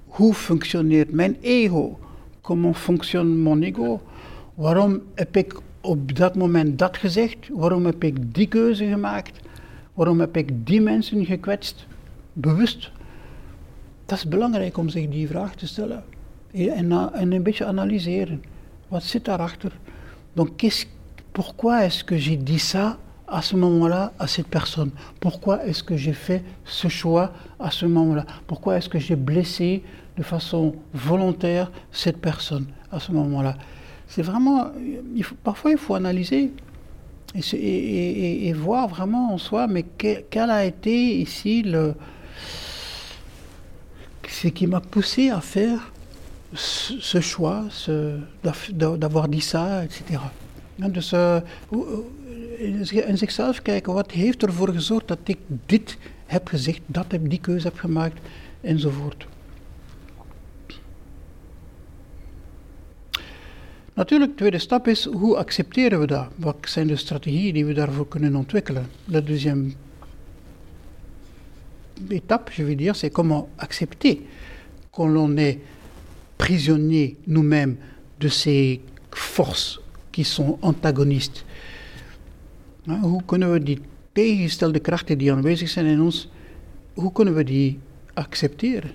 Hoe 0.07 0.35
functioneert 0.35 1.13
mijn 1.13 1.37
ego? 1.41 1.99
Comment 2.41 2.77
fonctionne 2.77 3.35
mon 3.35 3.63
ego? 3.63 4.01
Waarom 4.55 5.03
heb 5.15 5.37
ik 5.37 5.55
op 5.81 6.17
dat 6.17 6.35
moment 6.35 6.79
dat 6.79 6.97
gezegd? 6.97 7.49
Waarom 7.53 7.85
heb 7.85 8.05
ik 8.05 8.35
die 8.35 8.49
keuze 8.49 8.85
gemaakt? 8.85 9.41
Waarom 9.95 10.21
heb 10.21 10.37
ik 10.37 10.67
die 10.67 10.81
mensen 10.81 11.27
gekwetst? 11.27 11.87
Bewust. 12.41 12.91
Dat 14.07 14.19
is 14.19 14.29
belangrijk 14.29 14.77
om 14.77 14.89
zich 14.89 15.09
die 15.09 15.29
vraag 15.29 15.55
te 15.55 15.67
stellen. 15.67 16.05
En? 16.55 17.13
Donc, 20.33 20.65
pourquoi 21.33 21.85
est-ce 21.85 22.05
que 22.05 22.17
j'ai 22.17 22.37
dit 22.37 22.59
ça 22.59 22.99
à 23.27 23.43
ce 23.43 23.57
moment-là 23.57 24.13
à 24.19 24.27
cette 24.27 24.47
personne? 24.47 24.91
Pourquoi 25.21 25.67
est-ce 25.67 25.83
que 25.83 25.97
j'ai 25.97 26.13
fait 26.13 26.43
ce 26.65 26.89
choix 26.89 27.33
à 27.59 27.71
ce 27.71 27.87
moment-là? 27.87 28.25
Pourquoi 28.47 28.77
est-ce 28.77 28.89
que 28.89 29.01
j'ai 29.01 29.17
blessé 29.17 29.83
de 30.17 30.23
façon 30.23 30.75
volontaire 30.95 31.73
cette 31.91 32.21
personne 32.21 32.67
à 32.93 33.01
ce 33.01 33.11
moment-là? 33.13 33.57
C'est 34.07 34.23
vraiment, 34.23 34.69
parfois 35.43 35.73
il 35.73 35.79
faut 35.79 35.95
analyser 35.95 36.53
et, 37.35 38.53
voir 38.53 38.89
vraiment 38.89 39.35
en 39.35 39.39
soi, 39.39 39.67
mais 39.67 39.85
quel, 40.31 40.51
a 40.51 40.65
été 40.65 41.21
ici 41.21 41.63
le, 41.63 41.95
ce 44.29 44.49
qui 44.49 44.67
m'a 44.67 44.81
poussé 44.81 45.31
à 45.31 45.41
faire 45.41 45.93
ce, 46.53 47.21
choix, 47.21 47.65
d'avoir 48.73 49.29
dit 49.29 49.41
ça, 49.41 49.85
etc. 49.85 50.21
Dus 50.77 51.13
in 52.61 53.19
zichzelf 53.19 53.63
kijken, 53.63 53.93
wat 53.93 54.11
heeft 54.11 54.43
ervoor 54.43 54.69
gezorgd 54.69 55.09
dat 55.09 55.19
ik 55.25 55.39
dit 55.67 55.97
heb 56.27 56.49
gezegd, 56.49 56.81
dat 56.87 57.05
heb, 57.09 57.31
die 57.31 57.41
keuze 57.41 57.67
heb 57.67 57.79
gemaakt, 57.79 58.21
enzovoort. 58.61 59.27
Natuurlijk, 63.95 64.31
de 64.31 64.37
tweede 64.37 64.59
stap 64.59 64.89
is, 64.89 65.05
hoe 65.05 65.37
accepteren 65.37 66.01
we 66.01 66.07
dat? 66.07 66.27
Wat 66.37 66.57
zijn 66.61 66.87
de 66.87 66.97
strategieën 66.97 67.55
die 67.55 67.65
we 67.65 67.73
daarvoor 67.73 68.09
kunnen 68.09 68.37
ontwikkelen? 68.37 68.87
La 69.05 69.21
deuxième 69.21 69.75
étape, 72.11 72.51
je 72.53 72.63
veux 72.63 72.75
dire, 72.75 72.97
c'est 72.97 73.11
comment 73.11 73.49
accepter 73.59 74.23
qu'on 74.91 75.09
l'on 75.09 75.37
est 75.37 75.59
prisonnier 76.37 77.17
nous-mêmes 77.27 77.77
de 78.21 78.29
ces 78.29 78.81
forces 79.11 79.81
qui 80.13 80.25
sont 80.25 80.59
antagonistes. 80.63 81.45
Hoe 82.87 83.23
kunnen 83.27 83.53
we 83.53 83.63
die 83.63 83.79
tegengestelde 84.13 84.81
krachten 84.81 85.19
die 85.19 85.33
aanwezig 85.33 85.69
zijn 85.69 85.87
in 85.87 86.01
ons, 86.01 86.29
hoe 86.95 87.13
kunnen 87.13 87.35
we 87.35 87.45
die 87.45 87.79
accepteren? 88.15 88.91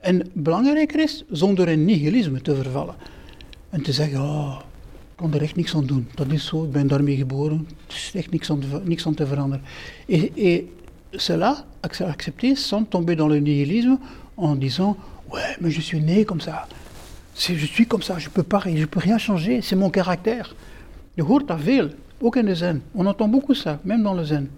En 0.00 0.28
belangrijker 0.32 1.00
is, 1.00 1.24
zonder 1.30 1.68
in 1.68 1.84
nihilisme 1.84 2.40
te 2.40 2.54
vervallen. 2.54 2.94
En 3.70 3.82
te 3.82 3.92
zeggen, 3.92 4.20
oh, 4.20 4.60
ik 5.10 5.16
kan 5.16 5.34
er 5.34 5.42
echt 5.42 5.56
niks 5.56 5.74
aan 5.74 5.86
doen. 5.86 6.08
Dat 6.14 6.32
is 6.32 6.46
zo, 6.46 6.64
ik 6.64 6.72
ben 6.72 6.86
daarmee 6.86 7.16
geboren. 7.16 7.68
Er 7.86 7.94
is 7.94 8.10
echt 8.14 8.30
niks 8.30 8.50
aan, 8.50 8.62
niks 8.84 9.06
aan 9.06 9.14
te 9.14 9.26
veranderen. 9.26 9.64
Et, 10.06 10.30
et 10.36 10.62
cela, 11.16 11.64
accepter 11.82 12.54
sans 12.54 12.84
tomber 12.84 13.16
dans 13.16 13.28
le 13.28 13.38
nihilisme 13.38 13.98
en 14.36 14.54
disant, 14.54 14.96
ouais, 15.32 15.56
mais 15.60 15.70
je 15.70 15.80
suis 15.80 16.00
né 16.00 16.24
comme 16.24 16.40
ça. 16.40 16.66
Je 17.36 17.66
suis 17.66 17.86
comme 17.86 18.02
ça, 18.02 18.18
je 18.18 18.28
peux 18.28 18.42
pas, 18.42 18.62
je 18.66 18.84
peux 18.84 19.00
rien 19.00 19.18
changer, 19.18 19.62
c'est 19.62 19.76
mon 19.76 19.90
caractère. 19.90 20.54
Je 21.18 21.24
hoort 21.24 21.46
dat 21.46 21.58
veel, 21.58 21.96
in 22.20 22.44
de 22.44 22.54
zen. 22.54 22.80
On 22.94 23.06
entend 23.06 23.28
beaucoup 23.28 23.54
ça, 23.54 23.80
même 23.84 24.04
dans 24.04 24.14
le 24.14 24.24
zen. 24.24 24.48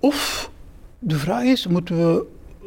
Of 0.00 0.50
de 0.98 1.16
vraag 1.16 1.46
is, 1.46 1.66
moeten 1.68 2.22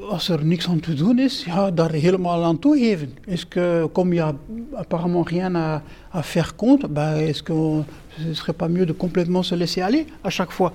als 0.09 0.29
er 0.29 0.45
niks 0.45 0.67
aan 0.67 0.79
te 0.79 0.93
doen 0.93 1.19
is, 1.19 1.43
ja, 1.43 1.71
daar 1.71 1.91
helemaal 1.91 2.43
aan 2.43 2.59
toegeven. 2.59 3.17
Est-ce 3.25 3.45
que, 3.45 3.89
comme 3.91 4.15
il 4.15 4.21
n'y 4.21 4.27
a 4.27 4.35
apparemment 4.73 5.27
rien 5.27 5.55
à, 5.55 5.83
à 6.09 6.23
faire 6.23 6.55
contre, 6.55 6.87
ben, 6.87 7.15
est-ce 7.15 7.43
que 7.43 7.83
ce 8.17 8.33
serait 8.33 8.53
pas 8.53 8.67
mieux 8.67 8.85
de 8.85 8.93
complètement 8.93 9.43
se 9.43 9.55
laisser 9.55 9.81
aller 9.81 10.05
à 10.23 10.29
chaque 10.29 10.51
fois 10.51 10.73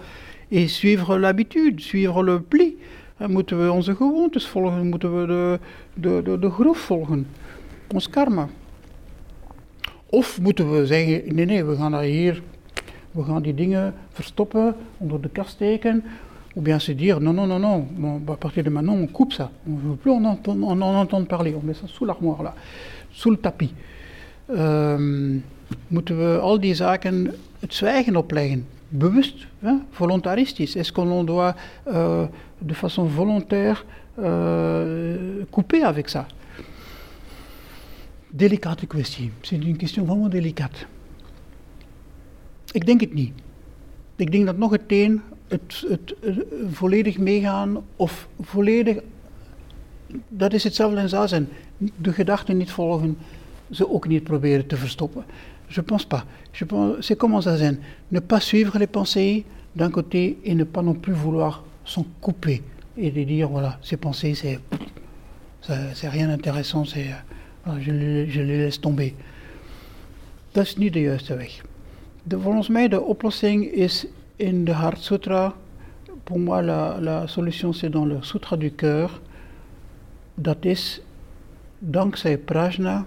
et 0.50 0.68
suivre 0.68 1.18
l'habitude, 1.18 1.80
suivre 1.80 2.22
le 2.22 2.40
pli 2.40 2.76
Moeten 3.18 3.58
we 3.58 3.72
onze 3.72 3.94
gewoontes 3.94 4.46
volgen, 4.46 4.88
moeten 4.88 5.20
we 5.20 5.26
de, 5.26 5.58
de, 5.94 6.22
de, 6.22 6.38
de 6.38 6.50
groef 6.50 6.78
volgen, 6.78 7.26
ons 7.94 8.10
karma. 8.10 8.48
Of 10.06 10.40
moeten 10.40 10.72
we 10.72 10.86
zeggen, 10.86 11.34
nee, 11.34 11.44
nee, 11.44 11.64
we 11.64 11.76
gaan 11.76 12.00
hier, 12.00 12.42
we 13.10 13.22
gaan 13.22 13.42
die 13.42 13.54
dingen 13.54 13.94
verstoppen, 14.12 14.74
onder 14.96 15.20
de 15.20 15.28
kast 15.28 15.50
steken, 15.50 16.04
ou 16.56 16.62
bien 16.62 16.78
se 16.78 16.92
dire 16.92 17.20
non, 17.20 17.34
non, 17.34 17.46
non, 17.46 17.60
non, 17.60 17.86
bon, 17.90 18.32
à 18.32 18.36
partir 18.36 18.64
de 18.64 18.70
maintenant 18.70 18.94
on 18.94 19.06
coupe 19.06 19.34
ça, 19.34 19.50
on 19.68 19.72
ne 19.72 19.80
veut 19.80 19.96
plus 19.96 20.10
en 20.10 20.24
entendre, 20.24 20.66
en, 20.66 20.80
en 20.80 20.94
entendre 20.94 21.26
parler, 21.26 21.54
on 21.54 21.64
met 21.64 21.74
ça 21.74 21.86
sous 21.86 22.06
l'armoire 22.06 22.42
là, 22.42 22.54
sous 23.12 23.30
le 23.30 23.36
tapis. 23.36 23.72
Um, 24.48 25.42
moeten 25.88 26.16
we 26.18 26.38
al 26.38 26.60
die 26.60 26.74
zaken 26.74 27.34
het 27.58 27.74
zwijgen 27.74 28.16
opleggen, 28.16 28.66
bewust, 28.88 29.46
hein. 29.62 29.82
Est-ce 29.98 30.92
qu'on 30.92 31.24
doit 31.24 31.54
euh, 31.88 32.26
de 32.60 32.74
façon 32.74 33.04
volontaire 33.04 33.84
euh, 34.18 35.44
couper 35.50 35.82
avec 35.82 36.08
ça? 36.08 36.26
Delicate 38.30 38.86
kwestie, 38.86 39.30
c'est 39.42 39.56
une 39.56 39.76
question 39.76 40.04
vraiment 40.04 40.28
délicate. 40.28 40.86
Ik 42.72 42.86
denk 42.86 43.00
het 43.00 43.14
niet. 43.14 43.32
Ik 44.16 44.30
denk 44.30 44.46
dat 44.46 44.58
nog 44.58 44.70
het 44.70 44.82
een 44.86 45.20
het, 45.48 45.84
het, 45.88 46.14
volledig 46.70 47.18
meegaan 47.18 47.84
of 47.96 48.28
volledig, 48.40 48.98
dat 50.28 50.52
is 50.52 50.64
hetzelfde 50.64 51.00
in 51.00 51.08
zazen. 51.08 51.48
De 51.96 52.12
gedachten 52.12 52.56
niet 52.56 52.70
volgen, 52.70 53.18
ze 53.70 53.90
ook 53.90 54.08
niet 54.08 54.22
proberen 54.22 54.66
te 54.66 54.76
verstoppen. 54.76 55.24
Je 55.66 55.82
pense 55.82 56.06
pas. 56.06 56.22
Je 56.50 56.66
pense, 56.66 57.02
c'est 57.02 57.18
comme 57.18 57.40
zazen. 57.40 57.80
Ne 58.08 58.20
pas 58.20 58.46
suivre 58.46 58.78
les 58.78 58.90
pensées 58.90 59.44
d'un 59.72 59.90
côté 59.90 60.38
et 60.42 60.54
ne 60.54 60.64
pas 60.64 60.82
non 60.82 60.94
plus 60.94 61.14
vouloir 61.14 61.62
s'en 61.82 62.06
couper 62.20 62.62
et 62.96 63.10
de 63.10 63.24
dire 63.24 63.48
voilà, 63.48 63.78
ces 63.82 63.98
pensées, 63.98 64.34
c'est, 64.34 64.58
c'est 65.94 66.08
rien 66.08 66.28
d'intéressant, 66.28 66.84
c'est, 66.84 67.06
je, 67.80 68.26
je 68.28 68.40
les 68.40 68.58
laisse 68.58 68.80
tomber. 68.80 69.14
Dat 70.52 70.64
is 70.64 70.76
niet 70.76 70.92
de 70.92 71.00
juiste 71.00 71.36
weg. 71.36 71.62
De, 72.22 72.40
volgens 72.40 72.68
mij 72.68 72.88
de 72.88 73.00
oplossing 73.00 73.64
is 73.64 74.06
in 74.36 74.64
de 74.64 74.72
Heart 74.72 74.98
Sutra, 74.98 75.54
pour 76.24 76.38
moi, 76.38 76.62
la, 76.62 77.26
solution 77.28 77.72
c'est 77.72 77.88
dans 77.90 78.04
le 78.04 78.22
Sutra 78.22 78.56
du 78.56 78.70
cœur. 78.70 79.20
Dat 80.34 80.64
is 80.64 81.00
dankzij 81.78 82.38
prajna 82.38 83.06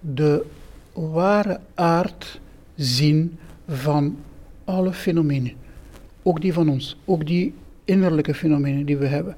de 0.00 0.44
ware 0.92 1.60
aard 1.74 2.40
zien 2.76 3.38
van 3.68 4.16
alle 4.64 4.92
fenomenen. 4.92 5.52
Ook 6.22 6.40
die 6.40 6.52
van 6.52 6.68
ons, 6.68 6.96
ook 7.04 7.26
die 7.26 7.54
innerlijke 7.84 8.34
fenomenen 8.34 8.86
die 8.86 8.96
we 8.96 9.06
hebben. 9.06 9.36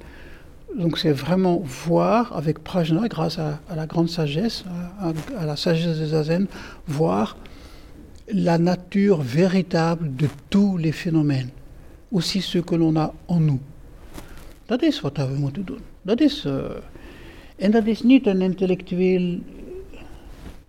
Donc 0.77 0.99
c'est 0.99 1.15
vraiment 1.15 1.69
voir 1.69 2.33
avec 2.33 2.63
prajna, 2.63 3.09
grâce 3.09 3.39
à, 3.39 3.75
la 3.75 3.87
grande 3.87 4.11
sagesse, 4.11 4.65
à, 5.01 5.45
la 5.45 5.57
sagesse 5.57 5.99
de 5.99 6.07
Zazen, 6.07 6.49
voir 6.85 7.37
la 8.33 8.59
nature 8.59 9.23
véritable 9.23 10.15
de 10.17 10.29
tous 10.51 10.77
les 10.77 10.93
phénomènes, 10.93 11.51
aussi 12.13 12.41
ceux 12.41 12.63
que 12.63 12.75
l'on 12.75 12.97
a 12.97 13.13
en 13.29 13.41
nous. 13.41 13.61
Dat 14.67 14.83
is 14.83 15.01
wat 15.01 15.17
we 15.17 15.37
moeten 15.39 15.65
doen. 15.65 15.81
Dat 16.03 16.21
is, 16.21 16.45
uh, 16.45 16.65
en 17.57 17.71
dat 17.71 17.87
is 17.87 18.03
niet 18.03 18.27
een 18.27 18.43
intellectueel, 18.43 19.39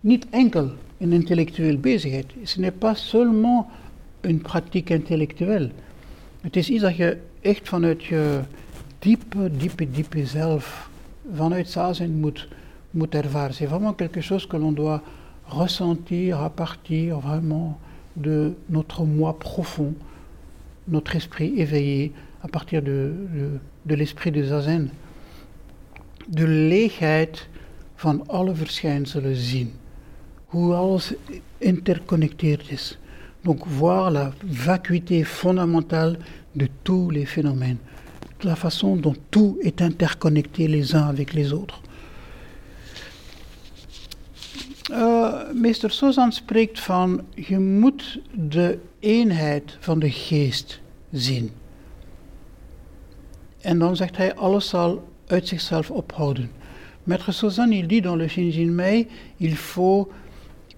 niet 0.00 0.26
enkel 0.30 0.70
een 0.98 1.12
intellectueel 1.12 1.78
bezigheid. 1.78 2.26
Ce 2.44 2.60
n'est 2.60 2.78
pas 2.78 3.08
seulement 3.08 3.66
une 4.20 4.38
pratique 4.38 4.94
intellectuelle. 4.94 5.70
Het 6.40 6.56
is 6.56 6.70
iets 6.70 6.82
dat 6.82 6.96
je 6.96 7.16
echt 7.40 7.68
vanuit 7.68 8.04
je 8.04 8.40
diepe, 8.98 9.50
diepe, 9.56 9.90
diepe 9.90 10.26
zelf, 10.26 10.90
vanuit 11.34 11.68
zazen 11.68 12.20
moet, 12.20 12.48
moet 12.90 13.14
ervaren. 13.14 13.54
C'est 13.54 13.68
vraiment 13.68 13.96
quelque 13.96 14.20
chose 14.20 14.46
que 14.46 14.58
l'on 14.58 14.74
doit 14.74 15.02
ressentir 15.50 16.40
à 16.40 16.50
partir 16.50 17.20
vraiment 17.20 17.78
de 18.16 18.54
notre 18.68 19.04
moi 19.04 19.38
profond, 19.38 19.94
notre 20.88 21.16
esprit 21.16 21.52
éveillé, 21.56 22.12
à 22.42 22.48
partir 22.48 22.82
de, 22.82 23.14
de, 23.34 23.58
de 23.86 23.94
l'esprit 23.94 24.30
de 24.30 24.42
Zazen. 24.42 24.90
De 26.28 26.46
leegheid 26.46 27.48
van 27.96 28.24
alle 28.28 28.54
verschijnselen 28.54 29.36
zien. 29.36 29.72
Hoe 30.46 30.74
alles 30.74 31.14
interconnecteerd 31.58 32.70
is. 32.70 32.98
Donc 33.42 33.66
voir 33.66 34.10
la 34.10 34.32
vacuité 34.44 35.24
fondamentale 35.24 36.18
de 36.52 36.68
tous 36.82 37.10
les 37.10 37.26
phénomènes. 37.26 37.78
La 38.42 38.56
façon 38.56 38.96
dont 38.96 39.16
tout 39.30 39.58
est 39.62 39.82
interconnecté 39.82 40.68
les 40.68 40.94
uns 40.94 41.08
avec 41.08 41.32
les 41.32 41.52
autres. 41.52 41.80
Meester 45.54 45.90
Sozan 45.90 46.32
spreekt 46.32 46.80
van 46.80 47.20
je 47.34 47.58
moet 47.58 48.20
de 48.32 48.78
eenheid 48.98 49.76
van 49.80 49.98
de 49.98 50.10
geest 50.10 50.80
zien. 51.10 51.50
En 53.60 53.78
dan 53.78 53.96
zegt 53.96 54.16
hij 54.16 54.34
alles 54.34 54.68
zal 54.68 55.08
uit 55.26 55.48
zichzelf 55.48 55.90
ophouden. 55.90 56.50
Maître 57.04 57.32
Sozan 57.32 57.72
il 57.72 57.86
dit 57.86 58.02
dans 58.02 58.18
le 58.18 58.28
Shinjin 58.28 58.74
Mei 58.74 59.06
il 59.36 59.56
faut 59.56 60.12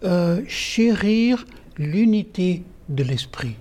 euh, 0.05 0.41
chérir 0.47 1.45
l'unité 1.77 2.63
de 2.87 3.05
l'esprit. 3.05 3.57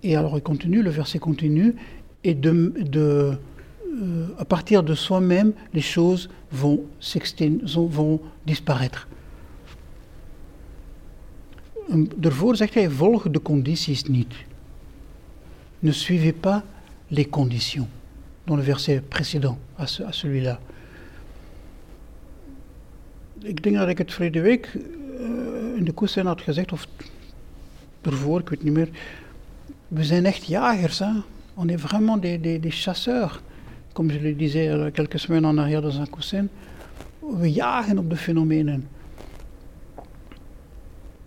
Et 0.00 0.16
alors 0.16 0.36
il 0.36 0.42
continue, 0.42 0.82
le 0.82 0.90
verset 0.90 1.18
continue, 1.18 1.74
et 2.22 2.34
de, 2.34 2.72
de 2.78 3.38
euh, 3.88 4.26
à 4.38 4.44
partir 4.44 4.82
de 4.82 4.94
soi-même, 4.94 5.52
les 5.72 5.80
choses 5.80 6.28
vont, 6.50 6.84
vont 7.90 8.20
disparaître. 8.44 9.08
Daarvoor 12.16 12.56
zegt 12.56 12.74
hij, 12.74 12.90
volg 12.90 13.30
de 13.30 13.42
condities 13.42 14.02
niet. 14.02 14.34
Ne 15.78 15.92
suivez 15.92 16.32
pas 16.32 16.62
les 17.06 17.28
conditions, 17.28 17.88
dans 18.44 18.56
le 18.56 18.62
verset 18.62 19.00
précédent 19.08 19.58
à, 19.78 19.86
ce, 19.86 20.02
à 20.02 20.12
celui-là. 20.12 20.58
Ik 23.42 23.62
denk 23.62 23.76
dat 23.76 23.88
ik 23.88 23.98
het 23.98 24.12
verleden 24.12 24.42
week 24.42 24.74
uh, 24.74 25.76
in 25.76 25.84
de 25.84 25.92
koers 25.92 26.14
had 26.14 26.40
gezegd, 26.40 26.72
of 26.72 26.86
ervoor, 28.02 28.40
ik 28.40 28.48
weet 28.48 28.62
niet 28.62 28.72
meer. 28.72 28.88
We 29.88 30.04
zijn 30.04 30.24
echt 30.24 30.46
jagers, 30.46 31.02
on 31.54 31.68
est 31.68 31.80
vraiment 31.80 32.22
des, 32.22 32.40
des, 32.40 32.60
des 32.60 32.82
chasseurs. 32.82 33.42
Comme 33.98 34.12
je 34.12 34.20
le 34.20 34.32
disais 34.32 34.68
euh, 34.68 34.92
quelques 34.92 35.18
semaines 35.18 35.44
en 35.44 35.58
arrière 35.58 35.82
dans 35.82 36.00
un 36.00 36.06
coussin. 36.06 36.46
We 37.20 37.50
jagen 37.50 37.98
op 37.98 38.08
de 38.08 38.16
fenomenen. 38.16 38.88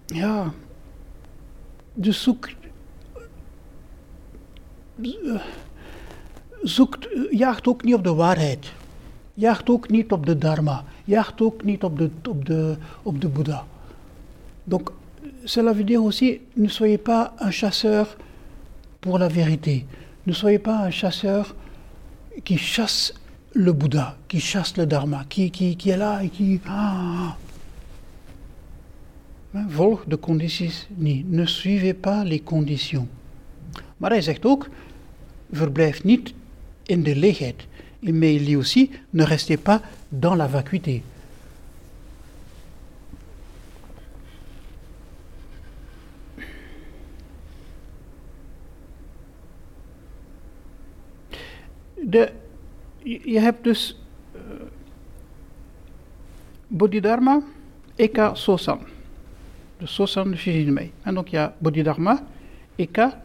Ja, 0.06 0.54
dus 1.94 2.22
zoek, 2.22 2.50
zoekt, 6.62 7.08
jaagt 7.32 7.68
ook 7.68 7.84
niet 7.84 7.96
op 7.96 8.04
de 8.04 8.14
waarheid. 8.14 8.74
Jaagt 9.34 9.70
ook 9.70 9.90
niet 9.90 10.12
op 10.12 10.26
de 10.26 10.38
dharma. 10.38 10.84
Jaagt 11.06 11.42
ook 11.42 11.64
niet 11.64 11.84
op 11.84 11.98
de, 11.98 12.10
op 12.30 12.46
de, 12.46 12.76
op 13.04 13.22
de 13.22 13.28
Boeddha. 13.28 13.66
Donc, 14.64 14.92
cela 15.44 15.74
veut 15.74 15.88
dire 15.88 16.00
aussi, 16.00 16.42
ne 16.54 16.68
soyez 16.68 17.02
pas 17.02 17.32
un 17.40 17.52
chasseur 17.52 18.18
pour 19.00 19.20
la 19.20 19.28
vérité. 19.28 19.86
Ne 20.24 20.34
soyez 20.34 20.62
pas 20.62 20.86
un 20.86 20.92
chasseur 20.92 21.56
qui 22.44 22.58
chasse 22.58 23.14
le 23.54 23.74
Bouddha, 23.74 24.18
qui 24.28 24.40
chasse 24.40 24.78
le 24.78 24.86
Dharma, 24.86 25.26
qui, 25.30 25.52
qui, 25.52 25.76
qui 25.76 25.90
est 25.90 25.98
là 25.98 26.24
et 26.24 26.30
qui. 26.30 26.60
Ah. 26.66 27.38
Volg 29.68 30.08
de 30.08 30.16
condities 30.16 30.88
niet. 30.98 31.30
Ne 31.30 31.46
suivez 31.46 31.94
pas 31.94 32.24
les 32.24 32.42
conditions. 32.44 33.08
Maar 33.98 34.12
hij 34.12 34.22
zegt 34.22 34.46
ook, 34.46 34.70
verblijf 35.52 36.04
niet 36.04 36.34
in 36.84 37.04
de 37.04 37.16
leegheid. 37.16 37.68
Mais 38.00 38.34
il 38.34 38.46
dit 38.46 38.56
aussi, 38.56 38.90
ne 39.10 39.24
restez 39.24 39.58
pas 39.58 39.82
dans 40.10 40.36
la 40.36 40.48
vacuité. 40.48 41.04
De, 52.02 52.32
je 53.04 53.40
hebt 53.40 53.64
dus 53.64 54.02
uh, 54.36 54.42
Bodhidharma, 56.68 57.42
Eka, 57.96 58.36
Sosan. 58.36 58.80
De 59.78 59.86
Sosan, 59.88 60.32
de 60.32 60.38
Shinjinmei. 60.38 60.92
En 61.04 61.14
donc 61.14 61.32
il 61.32 61.40
y 61.40 61.50
Bodhidharma, 61.58 62.24
Eka 62.76 63.22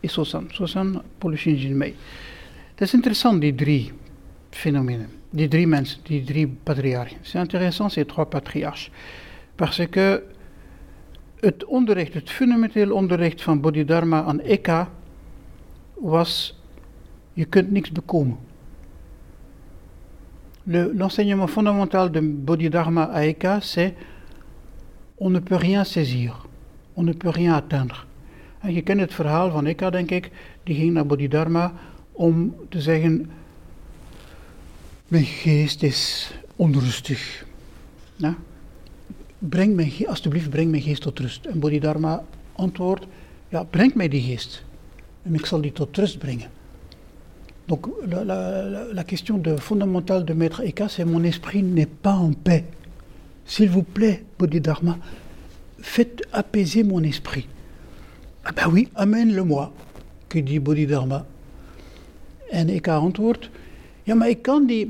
et 0.00 0.10
Sosan. 0.10 0.46
Sosan 0.50 1.02
pour 1.18 1.30
le 1.30 1.36
Shinjinmei. 1.36 1.94
Dat 2.74 2.88
is 2.88 2.94
interessant, 2.94 3.40
die 3.40 3.54
drie 3.54 3.92
phénomènes. 4.50 5.08
Die 5.30 5.48
drie 5.48 5.66
mensen, 5.66 6.00
die 6.02 6.24
drie 6.24 6.46
patriarchen. 6.46 7.18
C'est 7.22 7.38
intéressant, 7.38 7.88
ces 7.92 8.06
trois 8.06 8.26
patriarches. 8.26 8.90
Parce 9.56 9.86
que 9.88 10.22
het 11.40 11.64
onderricht, 11.64 12.14
het 12.14 12.30
fundamenteel 12.30 12.92
onderricht 12.92 13.42
van 13.42 13.60
Bodhidharma 13.60 14.22
aan 14.22 14.40
Eka 14.40 14.90
was 15.94 16.54
je 17.36 17.44
kunt 17.44 17.70
niks 17.70 17.92
bekomen. 17.92 18.36
L'enseignement 20.64 21.50
fondamental 21.50 22.10
de 22.10 22.20
Bodhidharma 22.20 23.02
à 23.12 23.26
Eka, 23.26 23.60
c'est 23.60 23.94
on 25.18 25.30
ne 25.30 25.38
peut 25.38 25.58
rien 25.58 25.84
saisir, 25.84 26.46
on 26.94 27.04
ne 27.04 27.12
peut 27.12 27.30
rien 27.30 27.54
atteindre. 27.54 28.06
En 28.60 28.72
je 28.72 28.82
kent 28.82 29.00
het 29.00 29.14
verhaal 29.14 29.50
van 29.50 29.66
Eka, 29.66 29.90
denk 29.90 30.10
ik, 30.10 30.30
die 30.64 30.74
ging 30.74 30.92
naar 30.92 31.06
Bodhidharma 31.06 31.72
om 32.12 32.54
te 32.68 32.80
zeggen: 32.80 33.30
Mijn 35.08 35.24
geest 35.24 35.82
is 35.82 36.32
onrustig. 36.56 37.44
Ja? 38.16 38.34
Breng 39.38 39.74
mijn 39.74 39.92
alsjeblieft, 40.06 40.50
breng 40.50 40.70
mijn 40.70 40.82
geest 40.82 41.02
tot 41.02 41.18
rust. 41.18 41.44
En 41.44 41.58
Bodhidharma 41.58 42.24
antwoordt: 42.52 43.06
Ja, 43.48 43.62
breng 43.62 43.94
mij 43.94 44.08
die 44.08 44.22
geest. 44.22 44.64
En 45.22 45.34
ik 45.34 45.46
zal 45.46 45.60
die 45.60 45.72
tot 45.72 45.96
rust 45.96 46.18
brengen. 46.18 46.55
Donc 47.68 47.86
la, 48.06 49.04
question 49.04 49.38
de, 49.38 49.56
fondamentale 49.56 50.24
de 50.24 50.32
Maître 50.32 50.62
Eka, 50.62 50.88
c'est 50.88 51.04
mon 51.04 51.24
esprit 51.24 51.62
n'est 51.62 51.86
pas 51.86 52.14
en 52.14 52.32
paix. 52.32 52.64
S'il 53.44 53.70
vous 53.70 53.82
plaît, 53.82 54.24
Bodhidharma, 54.38 54.98
faites 55.80 56.22
apaiser 56.32 56.84
mon 56.84 57.02
esprit. 57.02 57.48
Ah 58.44 58.52
ben 58.52 58.68
oui, 58.70 58.88
amène-le-moi, 58.94 59.72
que 60.28 60.38
dit 60.38 60.60
Bodhidharma. 60.60 61.26
En 62.52 62.68
Eka 62.68 62.98
antwoordt, 62.98 63.50
ja 64.06 64.14
maar 64.14 64.28
ik 64.28 64.48
die. 64.66 64.86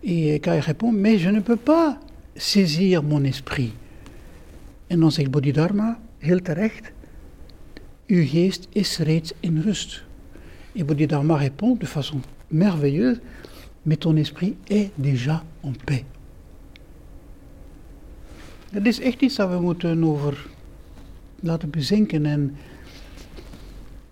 Et 0.00 0.34
Eka 0.34 0.60
répond, 0.60 0.92
mais 0.92 1.18
je 1.18 1.30
ne 1.30 1.40
peux 1.40 1.56
pas 1.56 1.98
saisir 2.36 3.02
mon 3.02 3.24
esprit. 3.24 3.72
En 4.88 5.00
dan 5.00 5.12
zegt 5.12 5.30
Bodhidharma, 5.30 5.98
heel 6.18 6.42
terecht, 6.42 6.92
uw 8.06 8.26
geest 8.26 8.68
is 8.72 8.98
reeds 8.98 9.32
in 9.40 9.62
rust. 9.62 10.05
Et 10.76 10.84
Bodhidharma 10.84 11.36
répond 11.36 11.74
de 11.74 11.86
façon 11.86 12.20
merveilleuse, 12.50 13.20
mais 13.86 13.96
ton 13.96 14.16
esprit 14.16 14.56
est 14.68 14.90
déjà 14.98 15.42
en 15.62 15.72
paix. 15.72 16.04
Het 18.70 18.86
is 18.86 19.00
echt 19.00 19.22
iets 19.22 19.36
dat 19.36 19.48
we 19.48 19.60
moeten 19.60 20.04
over 20.04 20.46
laten 21.40 21.70
bezinken 21.70 22.26
en 22.26 22.56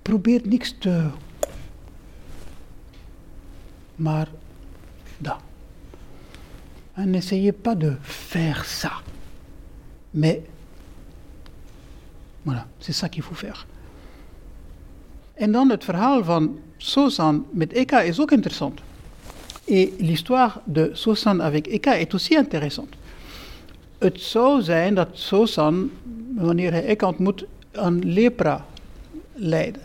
probeer 0.03 0.41
niks 0.45 0.75
te. 0.79 1.11
Maar 3.97 4.29
dat. 5.19 5.39
N'essayez 6.95 7.53
pas 7.53 7.79
de 7.79 7.97
faire 8.01 8.65
ça. 8.65 9.03
Mais 10.11 10.41
voilà, 12.43 12.67
c'est 12.79 12.95
ça 12.95 13.09
qu'il 13.09 13.23
faut 13.23 13.39
faire. 13.39 13.67
En 15.35 15.53
dan 15.53 15.71
het 15.71 15.85
verhaal 15.85 16.25
van 16.25 16.59
Sosan 16.77 17.47
met 17.51 17.73
Eka 17.73 18.01
is 18.01 18.21
ook 18.21 18.31
interessant. 18.31 18.81
Et 19.65 19.93
l'histoire 19.99 20.61
de 20.65 20.91
Sosan 20.93 21.41
avec 21.41 21.67
Eka 21.67 21.97
est 21.97 22.13
aussi 22.13 22.35
intéressante. 22.35 22.97
Het 23.99 24.21
zou 24.21 24.63
zijn 24.63 24.95
dat 24.95 25.09
Sosan, 25.13 25.91
wanneer 26.35 26.73
hij 26.73 26.85
Eka 26.85 27.07
ontmoet, 27.07 27.47
aan 27.73 28.13
lepra 28.13 28.67
lijden. 29.33 29.83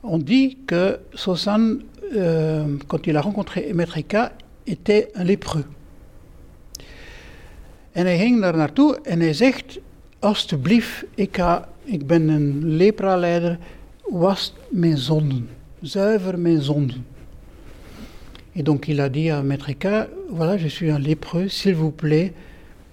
On 0.00 0.24
dit 0.24 0.56
que 0.64 0.98
Sosan, 1.12 1.82
euh, 2.12 2.64
quand 2.86 3.06
il 3.06 3.16
a 3.16 3.20
rencontré 3.20 3.72
Maître 3.74 3.96
Eka, 3.96 4.32
était 4.64 5.08
un 5.14 5.24
lépreux. 5.24 5.64
En 7.92 8.04
hij 8.04 8.18
ging 8.18 8.40
daar 8.40 8.56
naartoe 8.56 8.98
en 9.02 9.20
hij 9.20 9.32
zegt, 9.32 9.78
alstublieft, 10.18 11.04
Eka, 11.14 11.68
ik 11.84 12.06
ben 12.06 12.28
een 12.28 12.76
lepra-leider, 12.76 13.58
was 14.10 14.52
mijn 14.68 14.98
zonden, 14.98 15.48
zuiver 15.80 16.38
mijn 16.38 16.62
zonden. 16.62 17.06
Et 18.52 18.64
donc 18.64 18.88
il 18.88 19.00
a 19.00 19.08
dit 19.08 19.30
à 19.30 19.42
Maître 19.42 19.68
Eka, 19.68 20.08
voilà, 20.28 20.56
je 20.56 20.68
suis 20.68 20.90
un 20.90 20.98
lépreux, 20.98 21.48
s'il 21.48 21.74
vous 21.74 21.92
plaît, 21.92 22.32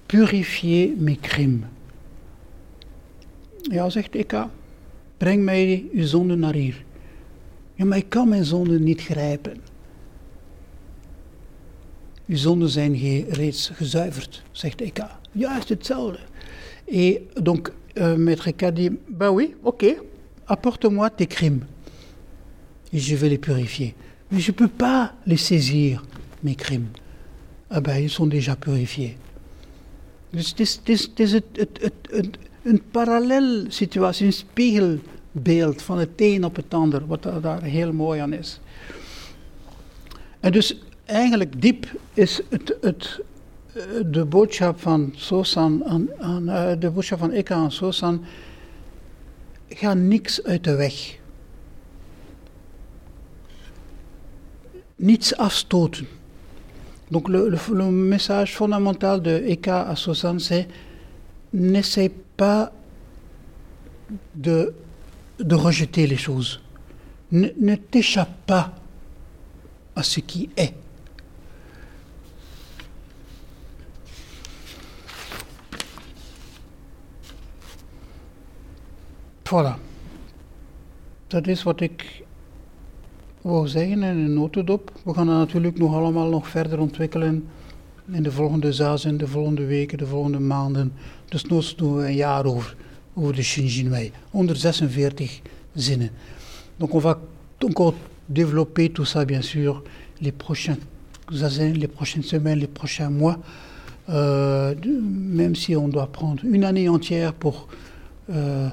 purifiez 0.06 0.94
mes 0.98 1.18
crimes. 1.20 1.66
Ja, 3.62 3.90
zegt 3.90 4.16
Eka, 4.16 4.50
breng 5.18 5.44
mij 5.44 5.86
uw 5.94 6.06
zonde 6.06 6.36
naar 6.36 6.54
hier. 6.54 6.86
Ja, 7.76 7.86
maar 7.86 7.98
ik 7.98 8.10
kan 8.10 8.30
mijn 8.30 8.46
zonde 8.46 8.80
niet 8.80 9.02
grijpen. 9.02 9.58
Uw 12.28 12.36
zonden 12.36 12.70
zijn 12.70 13.26
reeds 13.30 13.70
gezuiverd, 13.74 14.44
zegt 14.52 14.82
Eka. 14.82 15.20
Juist 15.32 15.70
hetzelfde. 15.70 16.20
Et 16.86 17.20
donc, 17.44 17.72
euh, 17.94 18.16
Maître 18.16 18.48
Eka 18.48 18.72
dit, 18.72 18.92
bah 19.08 19.34
oui, 19.34 19.56
ok, 19.62 19.84
apporte-moi 20.48 21.10
tes 21.10 21.28
crimes. 21.28 21.66
Et 22.94 23.00
je 23.00 23.16
vais 23.16 23.30
les 23.30 23.38
purifier. 23.38 23.96
Mais 24.32 24.40
je 24.40 24.52
ne 24.52 24.56
peux 24.56 24.68
pas 24.68 25.14
les 25.26 25.38
saisir, 25.38 26.04
mes 26.44 26.56
crimes. 26.56 26.90
Ah 27.70 27.82
ben, 27.82 27.98
ils 27.98 28.10
sont 28.10 28.28
déjà 28.28 28.56
purifiés. 28.56 29.18
Het 30.32 30.60
is, 31.20 31.42
een 32.64 32.82
parallel 32.92 33.66
situatie, 33.68 34.26
een 34.26 34.34
spiegelbeeld 34.34 35.82
van 35.82 35.98
het 35.98 36.10
een 36.16 36.46
op 36.46 36.56
het 36.56 36.74
ander, 36.74 37.08
wat 37.08 37.24
daar 37.42 37.64
heel 37.64 37.94
mooi 37.94 38.20
aan 38.20 38.34
is. 38.34 38.60
En 40.40 40.52
dus 40.52 40.78
eigenlijk 41.06 41.62
diep 41.62 41.86
is 42.14 42.42
het, 42.50 42.78
het, 42.82 43.20
de 44.06 44.26
boodschap 44.26 44.80
van 44.82 45.14
Sosan, 45.16 45.86
aan, 45.86 46.08
aan, 46.20 46.46
de 46.80 46.92
boodschap 46.92 47.20
van 47.20 47.32
Eka 47.32 47.56
aan 47.56 47.72
Sosan, 47.72 48.26
ga 49.70 49.94
niks 49.94 50.44
uit 50.44 50.64
de 50.64 50.76
weg. 50.76 51.20
niets 54.98 55.38
afstoten. 55.38 56.08
Donc 57.10 57.30
le, 57.30 57.92
message 57.92 58.56
fondamental 58.56 59.22
de 59.22 59.44
Eka 59.48 59.88
à 59.88 59.96
Sosan, 59.96 60.40
c'est 60.40 60.68
n'essaie 61.54 62.12
pas 62.36 62.72
de, 64.36 64.74
de 65.40 65.56
rejeter 65.56 66.08
les 66.08 66.18
choses. 66.18 66.60
Ne, 67.32 67.50
ne 67.60 67.76
t'échappe 67.76 68.46
pas 68.46 68.74
à 69.96 70.04
ce 70.04 70.20
qui 70.20 70.50
est. 70.58 70.74
Voilà. 79.48 79.76
Dat 81.28 81.48
is 81.48 81.64
wat 81.64 81.82
ik 81.82 82.24
wou 83.42 83.68
zeggen 83.68 84.04
in 84.04 84.18
een 84.18 84.34
notendop. 84.34 84.92
We 85.04 85.14
gaan 85.14 85.28
dat 85.28 85.36
natuurlijk 85.36 85.78
nog 85.78 85.94
allemaal 85.94 86.30
nog 86.30 86.48
verder 86.48 86.80
ontwikkelen 86.80 87.48
in 88.12 88.24
de 88.24 88.32
volgende 88.32 88.74
zazen, 88.74 89.18
de 89.18 89.28
volgende 89.28 89.66
weken, 89.66 89.98
de 89.98 90.08
volgende 90.08 90.40
maanden. 90.40 90.94
Dus 91.26 91.46
nog 91.46 91.76
doen 91.76 91.96
we 91.96 92.06
een 92.06 92.16
jaar 92.16 92.46
over, 92.46 92.76
over 93.14 93.36
de 93.36 93.44
Shinjinwei. 93.44 94.12
146 94.30 95.42
zinnen. 95.74 96.10
Donc 96.78 96.94
on 96.94 97.02
va 97.02 97.20
encore 97.58 97.96
développer 98.26 98.92
tout 98.92 99.08
ça 99.08 99.26
bien 99.26 99.42
sûr 99.42 99.84
les 100.18 100.34
prochains 100.38 100.80
zazen, 101.32 101.74
les 101.74 101.88
prochaines 101.88 102.26
semaines, 102.26 102.60
les 102.60 102.72
prochains 102.74 103.10
mois. 103.10 103.38
Euh, 104.10 104.76
même 105.34 105.56
si 105.56 105.76
on 105.76 105.90
doit 105.90 106.12
prendre 106.12 106.46
une 106.46 106.64
année 106.64 106.90
entière 106.90 107.34
pour 107.34 107.68
euh, 108.30 108.70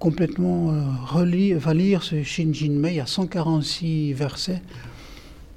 complètement 0.00 0.72
euh, 0.72 0.80
relire, 1.06 1.58
va 1.58 1.74
lire 1.74 2.02
ce 2.02 2.22
Shinjin 2.22 2.72
Mei, 2.72 2.98
a 3.00 3.06
146 3.06 4.14
versets. 4.14 4.62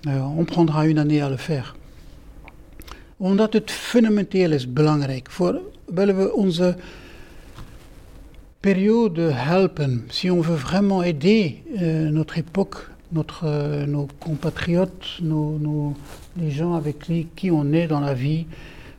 Uh, 0.06 0.20
on 0.38 0.44
prendra 0.44 0.86
une 0.86 1.00
année 1.00 1.22
à 1.22 1.30
le 1.30 1.38
faire. 1.38 1.76
Omdat 3.20 3.54
het 3.54 3.72
fundamenteel 3.72 4.52
is 4.52 4.74
belangrijk. 4.74 5.32
Voor, 5.32 5.62
willen 5.86 6.18
we 6.18 6.34
onze 6.34 6.76
periode 8.60 9.22
helpen, 9.22 10.04
si 10.10 10.30
on 10.30 10.42
veut 10.42 10.60
vraiment 10.60 11.04
aider 11.04 11.56
euh, 11.82 12.10
notre 12.10 12.38
époque, 12.38 12.90
notre, 13.10 13.46
euh, 13.46 13.86
nos 13.86 14.08
compatriotes, 14.20 15.20
nos, 15.22 15.58
nos, 15.60 15.96
les 16.36 16.52
gens 16.52 16.74
avec 16.74 17.00
qui, 17.00 17.28
qui 17.36 17.50
on 17.52 17.72
est 17.72 17.88
dans 17.88 18.02
la 18.02 18.14
vie, 18.14 18.46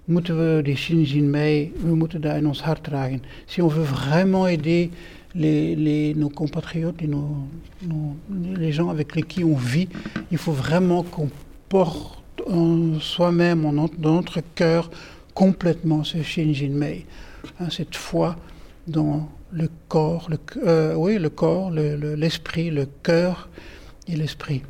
moeten 0.05 0.37
we 0.37 0.63
die 0.63 0.77
Shinjin 0.77 1.31
Mei, 1.31 1.73
we 1.83 1.95
moeten 1.95 2.21
daar 2.21 2.37
in 2.37 2.47
ons 2.47 2.63
hart 2.63 2.85
dragen. 2.85 3.23
Si 3.47 3.63
on 3.63 3.71
veut 3.71 3.89
vraiment 3.89 4.47
aider 4.47 4.89
les, 5.35 6.15
nos 6.15 6.29
compatriotes 6.29 7.03
et 7.03 7.09
les 8.57 8.73
gens 8.73 8.89
avec 8.89 9.27
qui 9.27 9.45
on 9.45 9.57
vit, 9.57 9.89
il 10.31 10.39
faut 10.39 10.53
vraiment 10.53 11.03
qu'on 11.03 11.31
porte 11.69 12.23
en 12.49 13.01
soi-même, 13.01 13.63
dans 13.99 14.15
notre 14.15 14.41
cœur, 14.55 14.91
complètement 15.35 16.05
ce 16.05 16.23
Shinjin 16.23 16.71
Mei. 16.71 17.07
Hein, 17.61 17.69
cette 17.71 17.97
foi 17.97 18.37
dans 18.87 19.29
le 19.53 19.69
corps, 19.89 20.29
euh, 20.65 20.95
oui, 20.95 21.19
le 21.19 21.31
corps, 21.31 21.71
l'esprit, 21.71 22.71
le, 22.71 22.83
le, 22.83 22.89
cœur 23.03 23.49
et 24.09 24.17
l'esprit. 24.17 24.63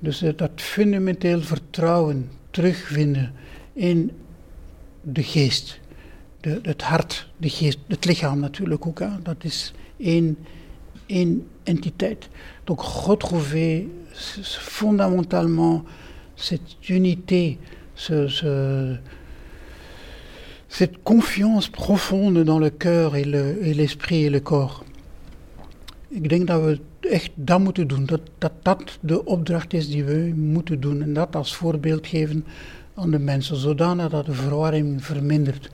Dus 0.00 0.18
dat 0.36 0.50
fundamenteel 0.54 1.42
vertrouwen 1.42 2.28
terugvinden 2.50 3.32
in 3.74 4.10
de 5.02 5.22
geest, 5.22 5.80
het 6.62 6.82
hart, 6.82 7.28
de 7.36 7.48
geest, 7.48 7.78
het 7.86 8.04
lichaam 8.04 8.40
natuurlijk 8.40 8.86
ook. 8.86 8.98
Hè? 8.98 9.08
Dat 9.22 9.36
is 9.44 9.72
één, 9.96 10.36
één 11.06 11.46
entiteit. 11.62 12.28
Donc 12.64 12.82
retrouver 13.06 13.84
fondamentalement 14.58 15.84
cette 16.34 16.76
unité, 16.88 17.58
ce, 17.94 18.28
ce, 18.28 18.96
cette 20.68 21.02
confiance 21.02 21.68
profonde 21.68 22.44
dans 22.44 22.60
le 22.60 22.70
cœur 22.70 23.16
et, 23.16 23.24
le, 23.24 23.58
et 23.62 23.74
l'esprit 23.74 24.24
et 24.24 24.30
le 24.30 24.40
corps. 24.40 24.84
Ik 26.08 26.28
denk 26.28 26.46
dat 26.46 26.62
we 26.62 26.80
echt 27.00 27.30
dat 27.34 27.60
moeten 27.60 27.88
doen. 27.88 28.06
Dat, 28.06 28.20
dat 28.38 28.52
dat 28.62 28.98
de 29.00 29.24
opdracht 29.24 29.72
is 29.72 29.88
die 29.88 30.04
we 30.04 30.32
moeten 30.36 30.80
doen. 30.80 31.02
En 31.02 31.12
dat 31.12 31.36
als 31.36 31.54
voorbeeld 31.54 32.06
geven 32.06 32.44
aan 32.94 33.10
de 33.10 33.18
mensen, 33.18 33.56
zodanig 33.56 34.08
dat 34.08 34.26
de 34.26 34.32
verwarring 34.32 35.04
vermindert. 35.04 35.70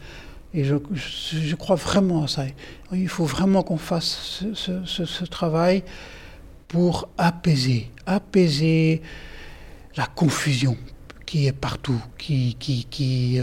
Et 0.54 0.62
je, 0.62 1.54
crois 1.56 1.74
vraiment 1.74 2.22
à 2.22 2.28
ça. 2.28 2.44
Il 2.92 3.08
faut 3.08 3.24
vraiment 3.24 3.64
qu'on 3.64 3.76
fasse 3.76 4.44
ce, 4.54 5.24
travail 5.24 5.82
pour 6.68 7.08
apaiser, 7.18 7.90
apaiser 8.06 9.02
la 9.96 10.06
confusion 10.06 10.76
qui 11.26 11.46
est 11.46 11.52
partout, 11.52 12.00
qui, 12.16 12.54
qui, 12.54 12.84
qui, 12.84 13.38
uh, 13.38 13.42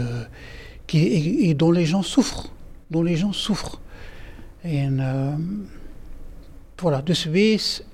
qui 0.86 0.98
et, 1.00 1.50
et, 1.50 1.54
dont 1.54 1.70
les 1.70 1.84
gens 1.84 2.02
souffrent, 2.02 2.48
dont 2.90 3.02
les 3.02 3.16
gens 3.16 3.32
souffrent. 3.34 3.78
En 4.64 4.98
uh, 4.98 5.36
voilà, 6.82 7.00
dus 7.00 7.26
wees 7.26 7.84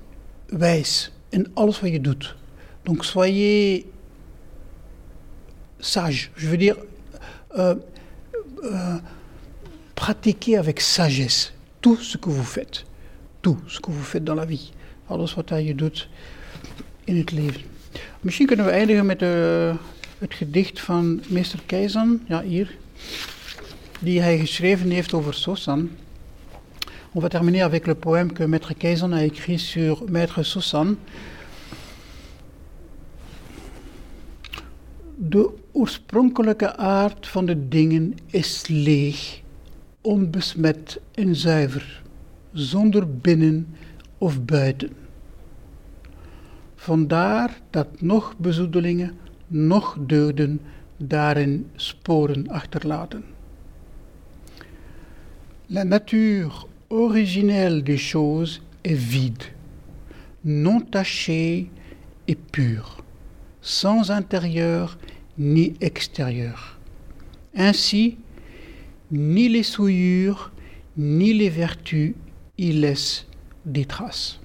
wijs 0.49 1.11
in 1.29 1.45
alles 1.53 1.79
wat 1.79 1.91
je 1.91 2.01
doet. 2.01 2.35
Donc 2.83 3.05
soyez 3.05 3.85
sage, 5.79 6.31
je 6.35 6.47
veux 6.47 6.57
dire. 6.57 6.75
Uh, 7.55 7.75
euh, 8.63 8.97
pratiquez 9.93 10.57
avec 10.57 10.79
sagesse 10.79 11.53
tout 11.81 11.97
ce 11.97 12.17
que 12.17 12.29
vous 12.29 12.43
faites. 12.43 12.85
Tout 13.41 13.57
ce 13.67 13.79
que 13.79 13.91
vous 13.91 14.03
faites 14.03 14.23
dans 14.23 14.35
la 14.35 14.45
vie. 14.45 14.71
Alles 15.09 15.33
wat 15.35 15.49
je 15.49 15.75
doet 15.75 16.07
in 17.05 17.17
het 17.17 17.31
leven. 17.31 17.61
Misschien 18.21 18.47
kunnen 18.47 18.65
we 18.65 18.71
eindigen 18.71 19.05
met 19.05 19.21
uh, 19.21 19.75
het 20.17 20.33
gedicht 20.33 20.81
van 20.81 21.21
meester 21.27 21.59
Keizan, 21.65 22.21
ja 22.27 22.41
hier, 22.41 22.75
die 23.99 24.21
hij 24.21 24.39
geschreven 24.39 24.89
heeft 24.89 25.13
over 25.13 25.33
Sosan. 25.33 25.89
On 27.11 27.21
va 27.21 27.27
terminer 27.27 27.63
avec 27.63 27.85
le 27.85 27.95
poème 27.95 28.33
que 28.33 28.45
Maître 28.45 28.77
Keizan 28.77 29.13
a 29.13 29.23
écrit 29.23 29.59
sur 29.59 30.03
Maître 30.09 30.43
Sosan. 30.43 30.97
De 35.15 35.49
oorspronkelijke 35.71 36.75
aard 36.75 37.27
van 37.27 37.45
de 37.45 37.67
dingen 37.67 38.15
is 38.25 38.67
leeg, 38.67 39.41
onbesmet 40.01 41.01
en 41.13 41.35
zuiver, 41.35 42.01
zonder 42.53 43.17
binnen 43.17 43.75
of 44.17 44.45
buiten. 44.45 44.89
Vandaar 46.75 47.59
dat 47.69 48.01
nog 48.01 48.37
bezoedelingen, 48.37 49.17
nog 49.47 49.97
deugden 49.99 50.61
daarin 50.97 51.69
sporen 51.75 52.47
achterlaten. 52.47 53.23
La 55.65 55.83
nature 55.83 56.51
originelle 56.87 57.83
des 57.83 58.09
choses 58.09 58.61
est 58.81 58.97
vide, 58.97 59.45
non 60.41 60.79
tachée 60.89 61.69
et 62.25 62.37
pure, 62.51 63.03
sans 63.61 64.09
intérieur 64.09 64.97
ni 65.39 65.73
extérieure. 65.81 66.77
Ainsi, 67.55 68.17
ni 69.11 69.49
les 69.49 69.63
souillures, 69.63 70.51
ni 70.97 71.33
les 71.33 71.49
vertus 71.49 72.13
y 72.57 72.73
laissent 72.73 73.25
des 73.65 73.85
traces. 73.85 74.39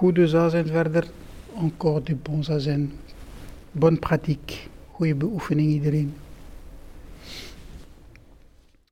goede 0.00 0.26
zazen 0.26 0.64
verder. 0.64 1.04
Encore 1.54 2.00
de 2.00 2.14
bons 2.14 2.42
zazen. 2.42 2.90
Bonne 3.72 3.98
pratique. 3.98 4.68
Goede 4.98 5.14
beoefening 5.14 5.70
iedereen. 5.70 6.25